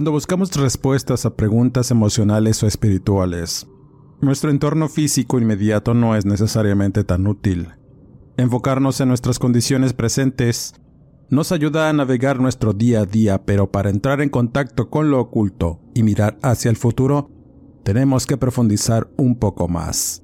Cuando 0.00 0.12
buscamos 0.12 0.56
respuestas 0.56 1.26
a 1.26 1.36
preguntas 1.36 1.90
emocionales 1.90 2.62
o 2.62 2.66
espirituales, 2.66 3.66
nuestro 4.22 4.50
entorno 4.50 4.88
físico 4.88 5.38
inmediato 5.38 5.92
no 5.92 6.16
es 6.16 6.24
necesariamente 6.24 7.04
tan 7.04 7.26
útil. 7.26 7.68
Enfocarnos 8.38 8.98
en 9.02 9.08
nuestras 9.08 9.38
condiciones 9.38 9.92
presentes 9.92 10.72
nos 11.28 11.52
ayuda 11.52 11.90
a 11.90 11.92
navegar 11.92 12.40
nuestro 12.40 12.72
día 12.72 13.02
a 13.02 13.04
día, 13.04 13.44
pero 13.44 13.70
para 13.70 13.90
entrar 13.90 14.22
en 14.22 14.30
contacto 14.30 14.88
con 14.88 15.10
lo 15.10 15.20
oculto 15.20 15.82
y 15.92 16.02
mirar 16.02 16.38
hacia 16.40 16.70
el 16.70 16.78
futuro, 16.78 17.28
tenemos 17.82 18.24
que 18.24 18.38
profundizar 18.38 19.10
un 19.18 19.38
poco 19.38 19.68
más. 19.68 20.22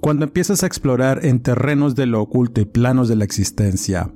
Cuando 0.00 0.26
empiezas 0.26 0.62
a 0.62 0.66
explorar 0.66 1.24
en 1.24 1.40
terrenos 1.40 1.94
de 1.94 2.04
lo 2.04 2.20
oculto 2.20 2.60
y 2.60 2.66
planos 2.66 3.08
de 3.08 3.16
la 3.16 3.24
existencia, 3.24 4.12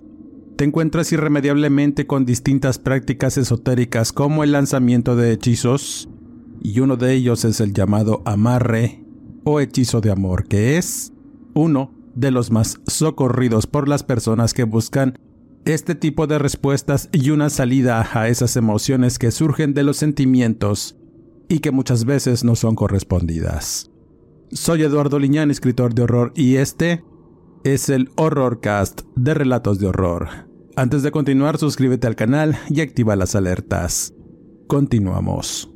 te 0.59 0.65
encuentras 0.65 1.13
irremediablemente 1.13 2.09
con 2.09 2.27
distintas 2.27 2.81
prácticas 2.81 3.39
esotéricas 3.39 4.13
como 4.13 4.43
el 4.43 4.51
lanzamiento 4.51 5.15
de 5.15 5.31
hechizos, 5.31 6.09
y 6.61 6.81
uno 6.81 6.97
de 6.97 7.15
ellos 7.15 7.45
es 7.45 7.61
el 7.61 7.73
llamado 7.73 8.23
amarre 8.25 9.05
o 9.45 9.61
hechizo 9.61 10.01
de 10.01 10.11
amor, 10.11 10.49
que 10.49 10.77
es 10.77 11.13
uno 11.55 11.95
de 12.17 12.33
los 12.33 12.51
más 12.51 12.81
socorridos 12.89 13.69
por 13.69 13.89
las 13.89 14.03
personas 14.03 14.53
que 14.53 14.65
buscan 14.65 15.17
este 15.65 15.95
tipo 15.95 16.27
de 16.27 16.41
respuestas 16.41 17.09
y 17.13 17.31
una 17.31 17.51
salida 17.51 18.05
a 18.13 18.27
esas 18.27 18.57
emociones 18.57 19.21
que 19.21 19.31
surgen 19.31 19.75
de 19.75 19.85
los 19.85 19.97
sentimientos 19.97 20.97
y 21.49 21.61
que 21.61 21.71
muchas 21.71 22.05
veces 22.05 22.43
no 22.43 22.57
son 22.57 22.75
correspondidas. 22.75 23.93
Soy 24.51 24.83
Eduardo 24.83 25.21
Liñán, 25.21 25.53
escritor 25.53 25.95
de 25.95 26.03
horror, 26.03 26.33
y 26.35 26.57
este 26.57 27.05
es 27.63 27.91
el 27.91 28.11
Horrorcast 28.17 29.03
de 29.15 29.35
Relatos 29.35 29.79
de 29.79 29.87
Horror. 29.87 30.48
Antes 30.79 31.03
de 31.03 31.11
continuar, 31.11 31.59
suscríbete 31.59 32.07
al 32.07 32.15
canal 32.15 32.57
y 32.71 32.83
activa 32.83 33.17
las 33.17 33.35
alertas. 33.35 34.15
Continuamos. 34.69 35.69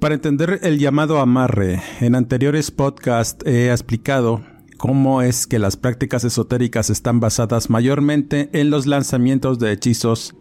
Para 0.00 0.16
entender 0.16 0.58
el 0.64 0.80
llamado 0.80 1.20
amarre, 1.20 1.80
en 2.00 2.16
anteriores 2.16 2.72
podcasts 2.72 3.46
he 3.46 3.70
explicado 3.70 4.42
cómo 4.76 5.22
es 5.22 5.46
que 5.46 5.60
las 5.60 5.76
prácticas 5.76 6.24
esotéricas 6.24 6.90
están 6.90 7.20
basadas 7.20 7.70
mayormente 7.70 8.50
en 8.54 8.70
los 8.70 8.86
lanzamientos 8.86 9.60
de 9.60 9.70
hechizos 9.70 10.34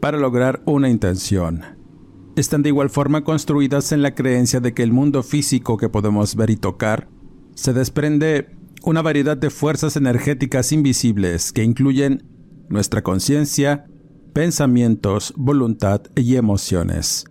para 0.00 0.18
lograr 0.18 0.60
una 0.66 0.88
intención. 0.88 1.60
Están 2.34 2.64
de 2.64 2.70
igual 2.70 2.90
forma 2.90 3.22
construidas 3.22 3.92
en 3.92 4.02
la 4.02 4.16
creencia 4.16 4.58
de 4.58 4.74
que 4.74 4.82
el 4.82 4.90
mundo 4.90 5.22
físico 5.22 5.76
que 5.76 5.88
podemos 5.88 6.34
ver 6.34 6.50
y 6.50 6.56
tocar 6.56 7.06
se 7.54 7.72
desprende 7.72 8.56
una 8.82 9.02
variedad 9.02 9.36
de 9.36 9.50
fuerzas 9.50 9.94
energéticas 9.94 10.72
invisibles 10.72 11.52
que 11.52 11.62
incluyen 11.62 12.37
nuestra 12.68 13.02
conciencia, 13.02 13.86
pensamientos, 14.32 15.32
voluntad 15.36 16.02
y 16.14 16.36
emociones. 16.36 17.24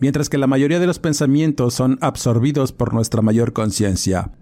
Mientras 0.00 0.28
que 0.28 0.38
la 0.38 0.46
mayoría 0.46 0.80
de 0.80 0.86
los 0.86 0.98
pensamientos 0.98 1.74
son 1.74 1.98
absorbidos 2.00 2.72
por 2.72 2.92
nuestra 2.92 3.22
mayor 3.22 3.52
conciencia, 3.52 4.32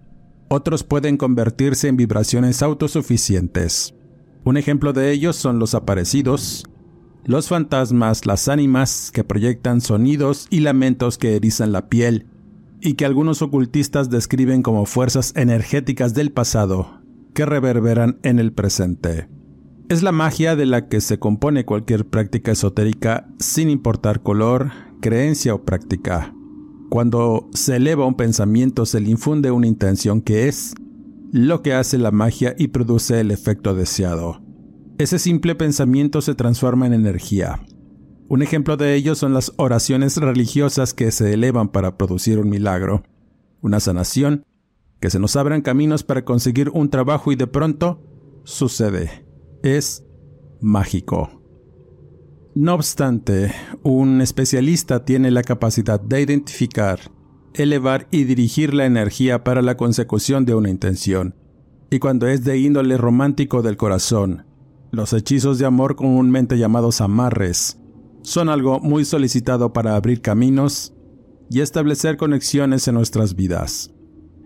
otros 0.49 0.83
pueden 0.83 1.17
convertirse 1.17 1.87
en 1.87 1.97
vibraciones 1.97 2.61
autosuficientes. 2.61 3.93
Un 4.43 4.57
ejemplo 4.57 4.91
de 4.91 5.11
ellos 5.11 5.35
son 5.35 5.59
los 5.59 5.75
aparecidos, 5.75 6.65
los 7.23 7.47
fantasmas, 7.47 8.25
las 8.25 8.47
ánimas 8.47 9.11
que 9.11 9.23
proyectan 9.23 9.81
sonidos 9.81 10.47
y 10.49 10.61
lamentos 10.61 11.17
que 11.17 11.35
erizan 11.35 11.71
la 11.71 11.87
piel, 11.87 12.27
y 12.81 12.95
que 12.95 13.05
algunos 13.05 13.41
ocultistas 13.41 14.09
describen 14.09 14.63
como 14.63 14.85
fuerzas 14.85 15.33
energéticas 15.35 16.13
del 16.15 16.31
pasado 16.31 17.01
que 17.33 17.45
reverberan 17.45 18.19
en 18.23 18.39
el 18.39 18.51
presente. 18.51 19.29
Es 19.89 20.03
la 20.03 20.11
magia 20.11 20.55
de 20.55 20.65
la 20.65 20.87
que 20.87 21.01
se 21.01 21.19
compone 21.19 21.65
cualquier 21.65 22.07
práctica 22.07 22.51
esotérica 22.51 23.27
sin 23.39 23.69
importar 23.69 24.23
color, 24.23 24.71
creencia 25.01 25.53
o 25.53 25.63
práctica. 25.63 26.33
Cuando 26.89 27.49
se 27.53 27.77
eleva 27.77 28.05
un 28.05 28.15
pensamiento 28.15 28.85
se 28.85 28.99
le 28.99 29.09
infunde 29.09 29.51
una 29.51 29.67
intención 29.67 30.21
que 30.21 30.47
es 30.47 30.73
lo 31.31 31.61
que 31.61 31.73
hace 31.73 31.97
la 31.97 32.11
magia 32.11 32.55
y 32.57 32.69
produce 32.69 33.19
el 33.19 33.31
efecto 33.31 33.73
deseado. 33.73 34.41
Ese 34.97 35.19
simple 35.19 35.55
pensamiento 35.55 36.21
se 36.21 36.35
transforma 36.35 36.85
en 36.85 36.93
energía. 36.93 37.61
Un 38.27 38.41
ejemplo 38.41 38.77
de 38.77 38.95
ello 38.95 39.15
son 39.15 39.33
las 39.33 39.51
oraciones 39.57 40.17
religiosas 40.17 40.93
que 40.93 41.11
se 41.11 41.33
elevan 41.33 41.69
para 41.69 41.97
producir 41.97 42.39
un 42.39 42.49
milagro, 42.49 43.03
una 43.61 43.79
sanación, 43.79 44.45
que 44.99 45.09
se 45.09 45.19
nos 45.19 45.35
abran 45.35 45.61
caminos 45.61 46.03
para 46.03 46.23
conseguir 46.23 46.69
un 46.69 46.89
trabajo 46.89 47.31
y 47.31 47.35
de 47.35 47.47
pronto 47.47 48.01
sucede 48.43 49.30
es 49.63 50.05
mágico. 50.59 51.41
No 52.53 52.73
obstante, 52.73 53.53
un 53.83 54.21
especialista 54.21 55.05
tiene 55.05 55.31
la 55.31 55.41
capacidad 55.41 56.01
de 56.01 56.21
identificar, 56.21 56.99
elevar 57.53 58.07
y 58.11 58.25
dirigir 58.25 58.73
la 58.73 58.85
energía 58.85 59.43
para 59.43 59.61
la 59.61 59.77
consecución 59.77 60.45
de 60.45 60.55
una 60.55 60.69
intención. 60.69 61.35
Y 61.89 61.99
cuando 61.99 62.27
es 62.27 62.43
de 62.43 62.57
índole 62.57 62.97
romántico 62.97 63.61
del 63.61 63.77
corazón, 63.77 64.45
los 64.91 65.13
hechizos 65.13 65.59
de 65.59 65.65
amor 65.65 65.95
comúnmente 65.95 66.57
llamados 66.57 66.99
amarres 66.99 67.77
son 68.23 68.49
algo 68.49 68.79
muy 68.79 69.05
solicitado 69.05 69.73
para 69.73 69.95
abrir 69.95 70.21
caminos 70.21 70.93
y 71.49 71.61
establecer 71.61 72.17
conexiones 72.17 72.87
en 72.87 72.95
nuestras 72.95 73.35
vidas. 73.35 73.91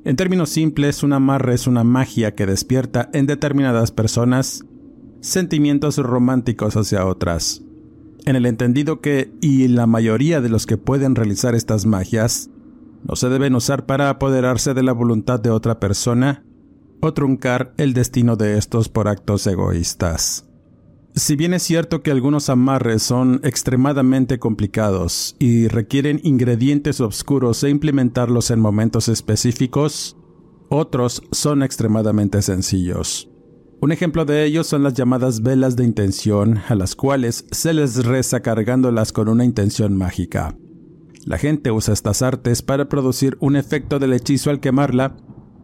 En 0.06 0.16
términos 0.16 0.50
simples, 0.50 1.04
un 1.04 1.14
amarre 1.14 1.56
es 1.56 1.68
una 1.68 1.84
magia 1.84 2.36
que 2.36 2.46
despierta 2.46 3.10
en 3.14 3.26
determinadas 3.26 3.92
personas 3.92 4.64
sentimientos 5.26 5.98
románticos 5.98 6.76
hacia 6.78 7.06
otras. 7.06 7.64
En 8.26 8.36
el 8.36 8.46
entendido 8.46 9.02
que, 9.02 9.32
y 9.42 9.68
la 9.68 9.88
mayoría 9.88 10.42
de 10.42 10.50
los 10.50 10.66
que 10.66 10.78
pueden 10.78 11.16
realizar 11.16 11.56
estas 11.56 11.86
magias, 11.86 12.50
no 13.04 13.16
se 13.16 13.30
deben 13.30 13.56
usar 13.56 13.86
para 13.86 14.10
apoderarse 14.10 14.74
de 14.74 14.84
la 14.84 14.94
voluntad 14.94 15.40
de 15.40 15.50
otra 15.50 15.80
persona 15.80 16.44
o 17.02 17.14
truncar 17.14 17.74
el 17.78 17.94
destino 17.94 18.36
de 18.36 18.58
estos 18.58 18.90
por 18.90 19.08
actos 19.08 19.46
egoístas. 19.48 20.48
Si 21.16 21.36
bien 21.36 21.54
es 21.54 21.64
cierto 21.64 22.02
que 22.02 22.12
algunos 22.12 22.50
amarres 22.50 23.02
son 23.04 23.40
extremadamente 23.44 24.38
complicados 24.38 25.36
y 25.40 25.68
requieren 25.68 26.20
ingredientes 26.24 27.00
oscuros 27.00 27.64
e 27.64 27.70
implementarlos 27.70 28.52
en 28.52 28.60
momentos 28.60 29.08
específicos, 29.08 30.18
otros 30.70 31.24
son 31.32 31.64
extremadamente 31.64 32.42
sencillos. 32.42 33.30
Un 33.82 33.92
ejemplo 33.92 34.26
de 34.26 34.46
ello 34.46 34.64
son 34.64 34.84
las 34.84 34.94
llamadas 34.94 35.42
velas 35.42 35.76
de 35.76 35.84
intención, 35.84 36.60
a 36.70 36.76
las 36.76 36.96
cuales 36.96 37.46
se 37.52 37.74
les 37.74 38.06
reza 38.06 38.40
cargándolas 38.40 39.12
con 39.12 39.28
una 39.28 39.46
intención 39.46 39.96
mágica. 39.96 40.56
La 41.26 41.38
gente 41.38 41.72
usa 41.72 41.94
estas 41.94 42.22
artes 42.22 42.62
para 42.62 42.88
producir 42.88 43.38
un 43.40 43.56
efecto 43.56 44.00
del 44.00 44.14
hechizo 44.14 44.50
al 44.50 44.60
quemarla, 44.60 45.18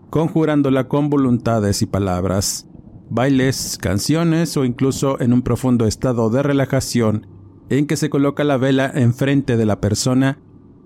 conjurándola 0.09 0.87
con 0.87 1.09
voluntades 1.09 1.81
y 1.81 1.85
palabras, 1.85 2.67
bailes, 3.09 3.77
canciones 3.79 4.57
o 4.57 4.65
incluso 4.65 5.19
en 5.21 5.33
un 5.33 5.41
profundo 5.41 5.85
estado 5.85 6.29
de 6.29 6.43
relajación 6.43 7.27
en 7.69 7.87
que 7.87 7.95
se 7.95 8.09
coloca 8.09 8.43
la 8.43 8.57
vela 8.57 8.91
enfrente 8.93 9.55
de 9.55 9.65
la 9.65 9.79
persona 9.79 10.39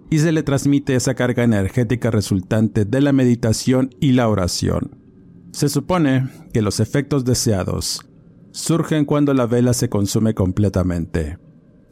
y 0.09 0.19
se 0.19 0.31
le 0.31 0.43
transmite 0.43 0.95
esa 0.95 1.15
carga 1.15 1.43
energética 1.43 2.11
resultante 2.11 2.85
de 2.85 3.01
la 3.01 3.11
meditación 3.11 3.89
y 3.99 4.11
la 4.11 4.29
oración. 4.29 5.04
Se 5.55 5.69
supone 5.69 6.27
que 6.51 6.61
los 6.61 6.81
efectos 6.81 7.23
deseados 7.23 8.05
surgen 8.51 9.05
cuando 9.05 9.33
la 9.33 9.45
vela 9.45 9.71
se 9.71 9.87
consume 9.87 10.33
completamente. 10.33 11.37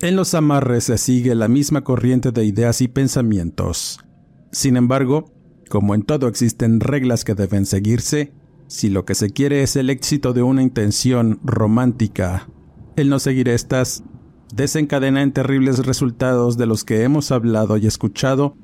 En 0.02 0.18
los 0.18 0.34
amarres 0.34 0.84
se 0.84 0.98
sigue 0.98 1.34
la 1.34 1.48
misma 1.48 1.82
corriente 1.82 2.34
de 2.34 2.44
ideas 2.44 2.82
y 2.82 2.90
pensamientos. 2.90 4.02
Sin 4.52 4.76
embargo, 4.76 5.32
como 5.70 5.96
en 5.96 6.04
todo 6.04 6.28
existen 6.28 6.82
reglas 6.82 7.24
que 7.24 7.36
deben 7.36 7.66
seguirse, 7.66 8.34
si 8.68 8.90
lo 8.90 9.06
que 9.06 9.16
se 9.16 9.30
quiere 9.30 9.64
es 9.64 9.78
el 9.78 9.90
éxito 9.90 10.34
de 10.34 10.44
una 10.44 10.62
intención 10.62 11.40
romántica, 11.46 12.50
el 12.98 13.08
no 13.08 13.18
seguir 13.18 13.48
estas 13.48 14.04
desencadena 14.54 15.22
en 15.22 15.32
terribles 15.32 15.86
resultados 15.86 16.58
de 16.58 16.66
los 16.66 16.84
que 16.84 17.04
hemos 17.04 17.32
hablado 17.32 17.78
y 17.78 17.88
escuchado 17.88 18.58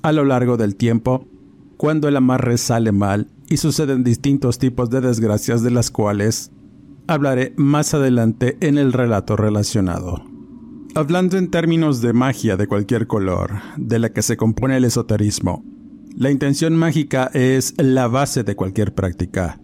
a 0.00 0.12
lo 0.12 0.24
largo 0.24 0.56
del 0.56 0.76
tiempo 0.76 1.28
cuando 1.76 2.08
el 2.08 2.16
amarre 2.16 2.56
sale 2.56 2.90
mal 2.90 3.28
y 3.48 3.58
suceden 3.58 4.04
distintos 4.04 4.58
tipos 4.58 4.90
de 4.90 5.00
desgracias 5.00 5.62
de 5.62 5.70
las 5.70 5.90
cuales 5.90 6.50
hablaré 7.06 7.54
más 7.56 7.94
adelante 7.94 8.56
en 8.60 8.78
el 8.78 8.92
relato 8.92 9.36
relacionado. 9.36 10.24
Hablando 10.94 11.36
en 11.36 11.50
términos 11.50 12.00
de 12.00 12.12
magia 12.12 12.56
de 12.56 12.66
cualquier 12.66 13.06
color, 13.06 13.60
de 13.76 13.98
la 13.98 14.12
que 14.12 14.22
se 14.22 14.36
compone 14.36 14.76
el 14.78 14.84
esoterismo, 14.84 15.64
la 16.16 16.30
intención 16.30 16.74
mágica 16.74 17.30
es 17.34 17.74
la 17.76 18.08
base 18.08 18.42
de 18.42 18.56
cualquier 18.56 18.94
práctica. 18.94 19.60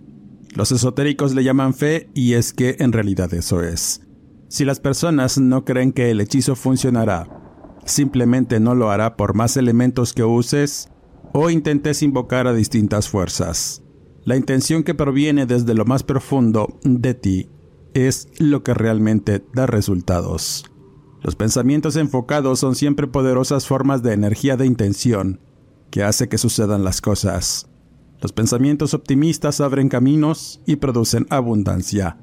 Los 0.54 0.70
esotéricos 0.70 1.34
le 1.34 1.44
llaman 1.44 1.72
fe 1.72 2.10
y 2.14 2.34
es 2.34 2.52
que 2.52 2.76
en 2.78 2.92
realidad 2.92 3.32
eso 3.32 3.62
es. 3.62 4.02
Si 4.48 4.66
las 4.66 4.78
personas 4.78 5.38
no 5.38 5.64
creen 5.64 5.92
que 5.92 6.10
el 6.10 6.20
hechizo 6.20 6.54
funcionará, 6.54 7.26
simplemente 7.86 8.60
no 8.60 8.74
lo 8.74 8.90
hará 8.90 9.16
por 9.16 9.34
más 9.34 9.56
elementos 9.56 10.12
que 10.12 10.24
uses 10.24 10.90
o 11.32 11.50
intentes 11.50 12.02
invocar 12.02 12.46
a 12.46 12.54
distintas 12.54 13.08
fuerzas. 13.08 13.82
La 14.24 14.36
intención 14.36 14.84
que 14.84 14.94
proviene 14.94 15.46
desde 15.46 15.74
lo 15.74 15.84
más 15.84 16.02
profundo 16.02 16.78
de 16.84 17.14
ti 17.14 17.48
es 17.94 18.28
lo 18.38 18.62
que 18.62 18.74
realmente 18.74 19.44
da 19.52 19.66
resultados. 19.66 20.64
Los 21.22 21.36
pensamientos 21.36 21.96
enfocados 21.96 22.58
son 22.58 22.74
siempre 22.74 23.06
poderosas 23.06 23.66
formas 23.66 24.02
de 24.02 24.12
energía 24.12 24.56
de 24.56 24.66
intención 24.66 25.40
que 25.90 26.02
hace 26.02 26.28
que 26.28 26.38
sucedan 26.38 26.84
las 26.84 27.00
cosas. 27.00 27.68
Los 28.20 28.32
pensamientos 28.32 28.94
optimistas 28.94 29.60
abren 29.60 29.88
caminos 29.88 30.60
y 30.66 30.76
producen 30.76 31.26
abundancia. 31.28 32.18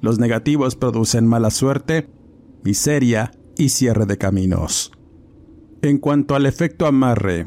Los 0.00 0.18
negativos 0.18 0.76
producen 0.76 1.26
mala 1.26 1.50
suerte, 1.50 2.08
miseria 2.62 3.32
y 3.56 3.70
cierre 3.70 4.06
de 4.06 4.18
caminos. 4.18 4.92
En 5.82 5.98
cuanto 5.98 6.34
al 6.34 6.46
efecto 6.46 6.86
amarre, 6.86 7.46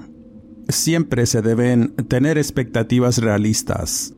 siempre 0.69 1.25
se 1.25 1.41
deben 1.41 1.95
tener 2.07 2.37
expectativas 2.37 3.17
realistas. 3.17 4.13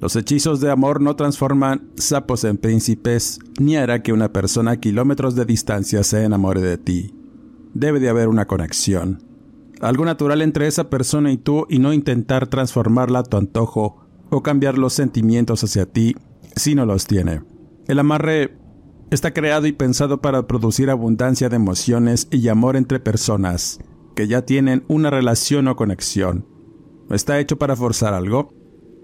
Los 0.00 0.16
hechizos 0.16 0.60
de 0.60 0.70
amor 0.70 1.00
no 1.00 1.14
transforman 1.14 1.90
sapos 1.96 2.42
en 2.44 2.58
príncipes, 2.58 3.38
ni 3.60 3.76
hará 3.76 4.02
que 4.02 4.12
una 4.12 4.32
persona 4.32 4.72
a 4.72 4.76
kilómetros 4.78 5.36
de 5.36 5.44
distancia 5.44 6.02
se 6.02 6.24
enamore 6.24 6.60
de 6.60 6.76
ti. 6.76 7.14
Debe 7.72 8.00
de 8.00 8.08
haber 8.08 8.28
una 8.28 8.46
conexión. 8.46 9.22
Algo 9.80 10.04
natural 10.04 10.42
entre 10.42 10.66
esa 10.66 10.90
persona 10.90 11.30
y 11.30 11.36
tú 11.36 11.66
y 11.68 11.78
no 11.78 11.92
intentar 11.92 12.48
transformarla 12.48 13.20
a 13.20 13.22
tu 13.22 13.36
antojo 13.36 14.04
o 14.30 14.42
cambiar 14.42 14.76
los 14.76 14.92
sentimientos 14.92 15.62
hacia 15.62 15.86
ti 15.86 16.16
si 16.56 16.74
no 16.74 16.84
los 16.84 17.06
tiene. 17.06 17.42
El 17.86 17.98
amarre 17.98 18.56
está 19.10 19.32
creado 19.32 19.66
y 19.66 19.72
pensado 19.72 20.20
para 20.20 20.46
producir 20.46 20.90
abundancia 20.90 21.48
de 21.48 21.56
emociones 21.56 22.28
y 22.30 22.48
amor 22.48 22.76
entre 22.76 22.98
personas 22.98 23.78
que 24.14 24.28
ya 24.28 24.42
tienen 24.42 24.84
una 24.88 25.10
relación 25.10 25.68
o 25.68 25.76
conexión. 25.76 26.46
No 27.08 27.16
está 27.16 27.38
hecho 27.38 27.58
para 27.58 27.76
forzar 27.76 28.14
algo, 28.14 28.54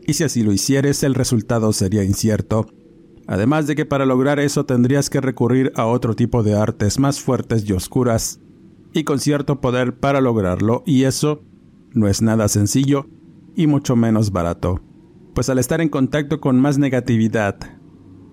y 0.07 0.15
si 0.15 0.25
así 0.25 0.43
lo 0.43 0.53
hicieres 0.53 1.03
el 1.03 1.15
resultado 1.15 1.73
sería 1.73 2.05
incierto, 2.05 2.67
además 3.27 3.67
de 3.67 3.77
que 3.77 3.85
para 3.85 4.07
lograr 4.07 4.41
eso 4.41 4.65
tendrías 4.65 5.11
que 5.11 5.21
recurrir 5.21 5.73
a 5.77 5.87
otro 5.87 6.15
tipo 6.17 6.43
de 6.43 6.57
artes 6.57 6.99
más 6.99 7.21
fuertes 7.21 7.69
y 7.69 7.73
oscuras, 7.73 8.41
y 8.93 9.05
con 9.05 9.19
cierto 9.19 9.61
poder 9.61 9.99
para 9.99 10.21
lograrlo, 10.21 10.83
y 10.87 11.05
eso 11.05 11.43
no 11.93 12.09
es 12.09 12.23
nada 12.23 12.49
sencillo 12.49 13.07
y 13.55 13.67
mucho 13.67 13.97
menos 13.97 14.33
barato, 14.33 14.81
pues 15.35 15.49
al 15.51 15.59
estar 15.59 15.81
en 15.81 15.89
contacto 15.89 16.41
con 16.41 16.59
más 16.61 16.79
negatividad, 16.79 17.57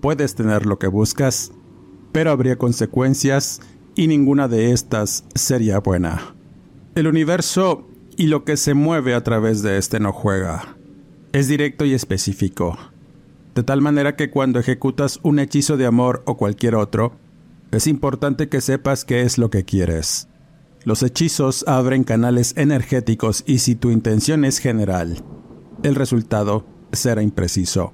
puedes 0.02 0.36
tener 0.36 0.66
lo 0.66 0.80
que 0.80 0.88
buscas, 0.88 1.52
pero 2.12 2.32
habría 2.32 2.58
consecuencias 2.58 3.60
y 3.96 4.08
ninguna 4.08 4.48
de 4.48 4.72
estas 4.72 5.26
sería 5.34 5.80
buena. 5.80 6.35
El 6.96 7.08
universo 7.08 7.90
y 8.16 8.28
lo 8.28 8.46
que 8.46 8.56
se 8.56 8.74
mueve 8.74 9.16
a 9.16 9.22
través 9.22 9.62
de 9.62 9.78
este 9.78 10.00
no 10.00 10.14
juega. 10.14 10.78
Es 11.34 11.50
directo 11.50 11.84
y 11.84 11.94
específico. 11.94 12.78
De 13.54 13.64
tal 13.64 13.82
manera 13.82 14.16
que 14.16 14.30
cuando 14.30 14.60
ejecutas 14.60 15.20
un 15.22 15.40
hechizo 15.40 15.76
de 15.76 15.88
amor 15.88 16.24
o 16.26 16.38
cualquier 16.38 16.74
otro, 16.76 17.12
es 17.72 17.88
importante 17.88 18.48
que 18.48 18.62
sepas 18.62 19.04
qué 19.04 19.24
es 19.24 19.38
lo 19.38 19.50
que 19.50 19.66
quieres. 19.66 20.30
Los 20.86 21.04
hechizos 21.04 21.66
abren 21.68 22.06
canales 22.06 22.54
energéticos 22.56 23.44
y 23.46 23.60
si 23.60 23.76
tu 23.76 23.92
intención 23.92 24.46
es 24.46 24.60
general, 24.60 25.22
el 25.84 25.96
resultado 25.96 26.66
será 26.94 27.22
impreciso. 27.22 27.92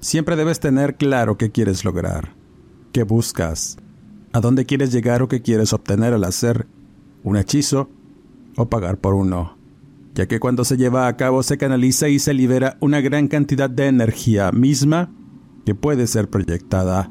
Siempre 0.00 0.34
debes 0.34 0.58
tener 0.58 0.96
claro 0.96 1.38
qué 1.38 1.52
quieres 1.52 1.84
lograr, 1.84 2.34
qué 2.90 3.04
buscas, 3.04 3.76
a 4.32 4.40
dónde 4.40 4.66
quieres 4.66 4.90
llegar 4.90 5.22
o 5.22 5.28
qué 5.28 5.40
quieres 5.40 5.72
obtener 5.72 6.14
al 6.14 6.24
hacer 6.24 6.66
un 7.22 7.36
hechizo 7.36 7.90
o 8.60 8.68
pagar 8.68 8.98
por 8.98 9.14
uno, 9.14 9.56
ya 10.14 10.26
que 10.26 10.40
cuando 10.40 10.64
se 10.64 10.76
lleva 10.76 11.06
a 11.06 11.16
cabo 11.16 11.42
se 11.42 11.58
canaliza 11.58 12.08
y 12.08 12.18
se 12.18 12.34
libera 12.34 12.76
una 12.80 13.00
gran 13.00 13.28
cantidad 13.28 13.70
de 13.70 13.86
energía 13.86 14.52
misma 14.52 15.10
que 15.64 15.74
puede 15.74 16.06
ser 16.06 16.28
proyectada. 16.28 17.10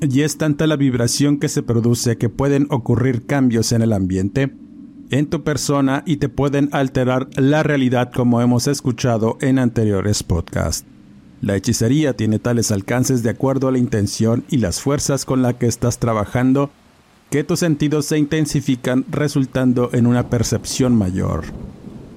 Y 0.00 0.22
es 0.22 0.36
tanta 0.36 0.66
la 0.66 0.76
vibración 0.76 1.38
que 1.38 1.48
se 1.48 1.62
produce 1.62 2.18
que 2.18 2.28
pueden 2.28 2.66
ocurrir 2.70 3.26
cambios 3.26 3.72
en 3.72 3.82
el 3.82 3.92
ambiente, 3.92 4.54
en 5.10 5.26
tu 5.26 5.42
persona 5.44 6.02
y 6.06 6.16
te 6.16 6.28
pueden 6.28 6.68
alterar 6.72 7.28
la 7.36 7.62
realidad 7.62 8.10
como 8.12 8.40
hemos 8.40 8.66
escuchado 8.66 9.38
en 9.40 9.58
anteriores 9.58 10.22
podcasts. 10.22 10.86
La 11.40 11.56
hechicería 11.56 12.16
tiene 12.16 12.38
tales 12.38 12.70
alcances 12.72 13.22
de 13.22 13.30
acuerdo 13.30 13.68
a 13.68 13.72
la 13.72 13.78
intención 13.78 14.44
y 14.48 14.58
las 14.58 14.80
fuerzas 14.80 15.24
con 15.24 15.42
las 15.42 15.54
que 15.54 15.66
estás 15.66 15.98
trabajando 15.98 16.70
que 17.34 17.42
tus 17.42 17.58
sentidos 17.58 18.06
se 18.06 18.16
intensifican 18.16 19.04
resultando 19.10 19.90
en 19.92 20.06
una 20.06 20.30
percepción 20.30 20.94
mayor. 20.94 21.46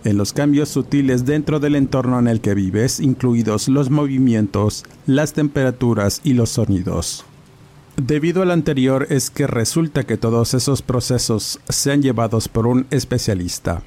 En 0.03 0.15
los 0.15 0.31
cambios 0.31 0.69
sutiles 0.69 1.25
dentro 1.25 1.59
del 1.59 1.75
entorno 1.75 2.19
en 2.19 2.27
el 2.27 2.39
que 2.39 2.53
vives, 2.53 2.99
incluidos 2.99 3.67
los 3.67 3.89
movimientos, 3.89 4.83
las 5.07 5.33
temperaturas 5.33 6.21
y 6.23 6.33
los 6.33 6.51
sonidos. 6.51 7.25
Debido 7.95 8.43
al 8.43 8.51
anterior 8.51 9.07
es 9.09 9.31
que 9.31 9.47
resulta 9.47 10.03
que 10.03 10.17
todos 10.17 10.53
esos 10.53 10.83
procesos 10.83 11.59
sean 11.67 12.03
llevados 12.03 12.47
por 12.47 12.67
un 12.67 12.85
especialista, 12.91 13.81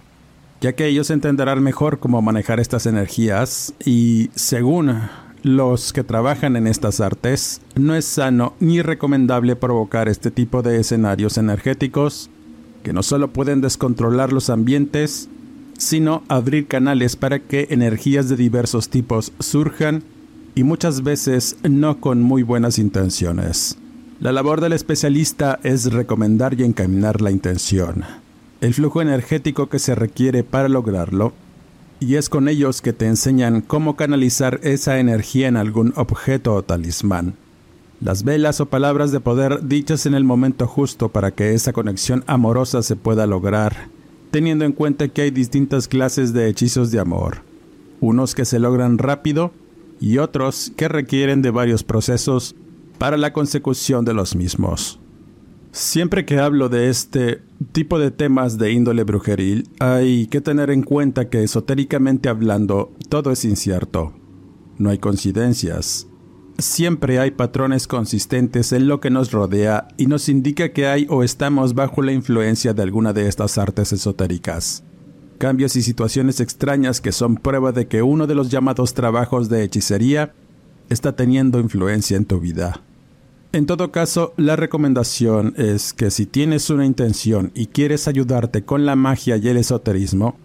ya 0.61 0.73
que 0.73 0.87
ellos 0.87 1.11
entenderán 1.11 1.63
mejor 1.63 2.01
cómo 2.01 2.21
manejar 2.23 2.59
estas 2.59 2.87
energías 2.87 3.73
y, 3.85 4.31
según 4.35 5.09
los 5.43 5.93
que 5.93 6.05
trabajan 6.05 6.57
en 6.57 6.67
estas 6.67 7.01
artes, 7.01 7.61
no 7.75 7.95
es 7.95 8.05
sano 8.05 8.55
ni 8.61 8.83
recomendable 8.83 9.57
provocar 9.57 10.09
este 10.09 10.31
tipo 10.31 10.63
de 10.63 10.81
escenarios 10.81 11.39
energéticos 11.39 12.31
que 12.83 12.93
no 12.93 13.03
solo 13.03 13.29
pueden 13.29 13.61
descontrolar 13.61 14.33
los 14.33 14.51
ambientes, 14.51 15.29
sino 15.79 16.23
abrir 16.29 16.67
canales 16.67 17.17
para 17.17 17.39
que 17.39 17.69
energías 17.71 18.29
de 18.29 18.37
diversos 18.37 18.89
tipos 18.89 19.33
surjan 19.39 20.03
y 20.55 20.65
muchas 20.65 21.03
veces 21.03 21.57
no 21.63 22.01
con 22.01 22.23
muy 22.23 22.43
buenas 22.43 22.79
intenciones. 22.79 23.79
La 24.19 24.33
labor 24.33 24.61
del 24.61 24.75
especialista 24.75 25.59
es 25.63 25.93
recomendar 25.93 26.59
y 26.59 26.65
encaminar 26.65 27.23
la 27.23 27.31
intención, 27.31 28.05
el 28.61 28.75
flujo 28.75 29.01
energético 29.01 29.69
que 29.69 29.79
se 29.79 29.95
requiere 29.95 30.45
para 30.45 30.69
lograrlo 30.69 31.33
y 32.01 32.17
es 32.17 32.31
con 32.31 32.49
ellos 32.49 32.81
que 32.81 32.95
te 32.95 33.07
enseñan 33.07 33.61
cómo 33.61 33.95
canalizar 33.95 34.59
esa 34.63 34.99
energía 34.99 35.49
en 35.49 35.57
algún 35.57 35.93
objeto 35.97 36.55
o 36.55 36.63
talismán. 36.63 37.35
Las 38.01 38.25
velas 38.25 38.61
o 38.63 38.67
palabras 38.67 39.13
de 39.13 39.21
poder 39.21 39.69
dichas 39.69 40.07
en 40.07 40.15
el 40.15 40.25
momento 40.25 40.67
justo 40.67 41.11
para 41.11 41.33
que 41.33 41.53
esa 41.53 41.75
conexión 41.75 42.25
amorosa 42.27 42.83
se 42.83 42.97
pueda 42.97 43.27
lograr, 43.27 43.89
teniendo 44.31 44.65
en 44.65 44.73
cuenta 44.73 45.09
que 45.09 45.23
hay 45.23 45.31
distintas 45.31 45.87
clases 45.87 46.33
de 46.33 46.49
hechizos 46.49 46.91
de 46.91 47.01
amor, 47.01 47.43
unos 48.01 48.35
que 48.35 48.47
se 48.47 48.59
logran 48.59 48.97
rápido 48.97 49.53
y 50.01 50.17
otros 50.17 50.73
que 50.77 50.89
requieren 50.89 51.43
de 51.43 51.51
varios 51.51 51.85
procesos 51.85 52.55
para 52.97 53.19
la 53.19 53.35
consecución 53.35 54.07
de 54.07 54.15
los 54.15 54.37
mismos. 54.37 55.00
Siempre 55.73 56.25
que 56.25 56.41
hablo 56.41 56.69
de 56.69 56.91
este 56.91 57.43
tipo 57.71 58.01
de 58.01 58.11
temas 58.11 58.59
de 58.59 58.73
índole 58.73 59.05
brujeril, 59.05 59.69
hay 59.79 60.27
que 60.27 60.41
tener 60.41 60.69
en 60.71 60.83
cuenta 60.83 61.29
que 61.29 61.45
esotéricamente 61.45 62.29
hablando 62.29 62.93
todo 63.09 63.31
es 63.31 63.45
incierto. 63.45 64.13
No 64.79 64.91
hay 64.91 64.99
coincidencias. 64.99 66.09
Siempre 66.59 67.21
hay 67.21 67.31
patrones 67.31 67.87
consistentes 67.87 68.73
en 68.73 68.89
lo 68.89 68.99
que 69.01 69.11
nos 69.11 69.31
rodea 69.31 69.87
y 69.97 70.07
nos 70.07 70.29
indica 70.29 70.73
que 70.73 70.89
hay 70.89 71.07
o 71.09 71.23
estamos 71.23 71.75
bajo 71.75 72.03
la 72.03 72.13
influencia 72.13 72.75
de 72.75 72.83
alguna 72.83 73.13
de 73.13 73.29
estas 73.29 73.57
artes 73.57 73.93
esotéricas. 73.93 74.83
Cambios 75.39 75.77
y 75.77 75.83
situaciones 75.83 76.41
extrañas 76.41 77.01
que 77.01 77.13
son 77.13 77.37
prueba 77.37 77.71
de 77.71 77.87
que 77.87 78.03
uno 78.03 78.27
de 78.27 78.35
los 78.35 78.51
llamados 78.51 78.93
trabajos 78.93 79.49
de 79.49 79.63
hechicería 79.63 80.35
está 80.89 81.15
teniendo 81.15 81.61
influencia 81.61 82.17
en 82.17 82.25
tu 82.25 82.41
vida. 82.41 82.83
En 83.53 83.67
todo 83.67 83.91
caso, 83.91 84.33
la 84.37 84.57
recomendación 84.57 85.55
es 85.57 85.93
que 85.93 86.11
si 86.11 86.27
tienes 86.27 86.71
una 86.71 86.87
intención 86.87 87.51
y 87.55 87.67
quieres 87.67 88.07
ayudarte 88.07 88.65
con 88.65 88.87
la 88.87 88.95
magia 88.95 89.37
y 89.37 89.49
el 89.49 89.57
esoterismo, 89.57 90.37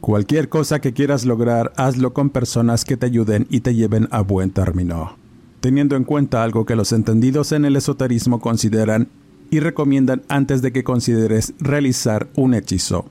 Cualquier 0.00 0.48
cosa 0.48 0.80
que 0.80 0.92
quieras 0.92 1.26
lograr, 1.26 1.72
hazlo 1.76 2.12
con 2.12 2.30
personas 2.30 2.84
que 2.84 2.96
te 2.96 3.06
ayuden 3.06 3.46
y 3.50 3.60
te 3.60 3.74
lleven 3.74 4.06
a 4.12 4.20
buen 4.20 4.50
término, 4.50 5.16
teniendo 5.60 5.96
en 5.96 6.04
cuenta 6.04 6.44
algo 6.44 6.64
que 6.64 6.76
los 6.76 6.92
entendidos 6.92 7.50
en 7.50 7.64
el 7.64 7.74
esoterismo 7.74 8.40
consideran 8.40 9.08
y 9.50 9.58
recomiendan 9.60 10.22
antes 10.28 10.62
de 10.62 10.72
que 10.72 10.84
consideres 10.84 11.52
realizar 11.58 12.28
un 12.36 12.54
hechizo, 12.54 13.06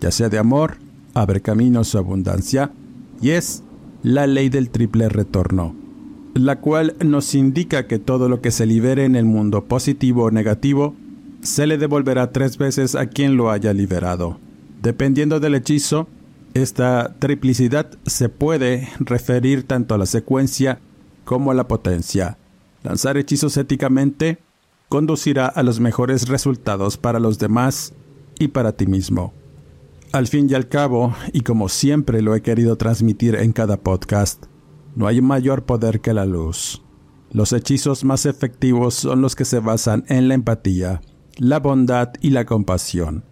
ya 0.00 0.10
sea 0.10 0.28
de 0.28 0.38
amor, 0.38 0.78
abre 1.14 1.40
caminos 1.40 1.94
o 1.94 1.98
abundancia, 1.98 2.72
y 3.20 3.30
es 3.30 3.62
la 4.02 4.26
ley 4.26 4.48
del 4.48 4.70
triple 4.70 5.08
retorno, 5.08 5.76
la 6.34 6.60
cual 6.60 6.94
nos 7.04 7.34
indica 7.34 7.86
que 7.86 7.98
todo 7.98 8.28
lo 8.28 8.40
que 8.40 8.50
se 8.50 8.66
libere 8.66 9.04
en 9.04 9.16
el 9.16 9.24
mundo 9.24 9.64
positivo 9.64 10.24
o 10.24 10.30
negativo 10.30 10.94
se 11.42 11.66
le 11.66 11.76
devolverá 11.76 12.32
tres 12.32 12.56
veces 12.56 12.94
a 12.94 13.06
quien 13.06 13.36
lo 13.36 13.50
haya 13.50 13.72
liberado. 13.72 14.38
Dependiendo 14.80 15.40
del 15.40 15.54
hechizo, 15.54 16.08
esta 16.54 17.14
triplicidad 17.18 17.90
se 18.06 18.28
puede 18.28 18.88
referir 18.98 19.66
tanto 19.66 19.94
a 19.94 19.98
la 19.98 20.06
secuencia 20.06 20.80
como 21.24 21.50
a 21.50 21.54
la 21.54 21.68
potencia. 21.68 22.38
Lanzar 22.82 23.16
hechizos 23.16 23.56
éticamente 23.56 24.38
conducirá 24.88 25.46
a 25.46 25.62
los 25.62 25.80
mejores 25.80 26.28
resultados 26.28 26.96
para 26.96 27.18
los 27.18 27.38
demás 27.38 27.92
y 28.38 28.48
para 28.48 28.72
ti 28.72 28.86
mismo. 28.86 29.32
Al 30.12 30.26
fin 30.26 30.48
y 30.50 30.54
al 30.54 30.68
cabo, 30.68 31.14
y 31.32 31.40
como 31.40 31.68
siempre 31.68 32.20
lo 32.20 32.34
he 32.34 32.42
querido 32.42 32.76
transmitir 32.76 33.34
en 33.36 33.52
cada 33.52 33.78
podcast, 33.78 34.44
no 34.94 35.06
hay 35.06 35.20
mayor 35.20 35.64
poder 35.64 36.00
que 36.00 36.12
la 36.12 36.26
luz. 36.26 36.82
Los 37.30 37.52
hechizos 37.52 38.04
más 38.04 38.26
efectivos 38.26 38.94
son 38.94 39.22
los 39.22 39.34
que 39.34 39.44
se 39.44 39.58
basan 39.58 40.04
en 40.08 40.28
la 40.28 40.34
empatía, 40.34 41.00
la 41.38 41.60
bondad 41.60 42.12
y 42.20 42.30
la 42.30 42.44
compasión. 42.44 43.24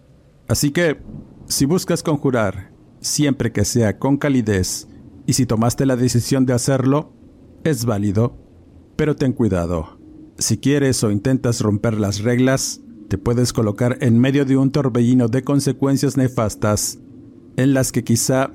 Así 0.47 0.71
que, 0.71 0.99
si 1.45 1.65
buscas 1.65 2.01
conjurar, 2.01 2.71
siempre 2.99 3.51
que 3.51 3.63
sea 3.63 3.99
con 3.99 4.17
calidez, 4.17 4.87
y 5.27 5.33
si 5.33 5.45
tomaste 5.45 5.85
la 5.85 5.95
decisión 5.95 6.45
de 6.45 6.53
hacerlo, 6.53 7.13
es 7.63 7.85
válido, 7.85 8.37
pero 8.95 9.15
ten 9.15 9.33
cuidado. 9.33 9.99
Si 10.39 10.57
quieres 10.57 11.03
o 11.03 11.11
intentas 11.11 11.61
romper 11.61 11.93
las 11.93 12.21
reglas, 12.21 12.81
te 13.07 13.19
puedes 13.19 13.53
colocar 13.53 13.97
en 14.01 14.17
medio 14.17 14.45
de 14.45 14.57
un 14.57 14.71
torbellino 14.71 15.27
de 15.27 15.43
consecuencias 15.43 16.17
nefastas 16.17 16.97
en 17.55 17.73
las 17.73 17.91
que 17.91 18.03
quizá 18.03 18.51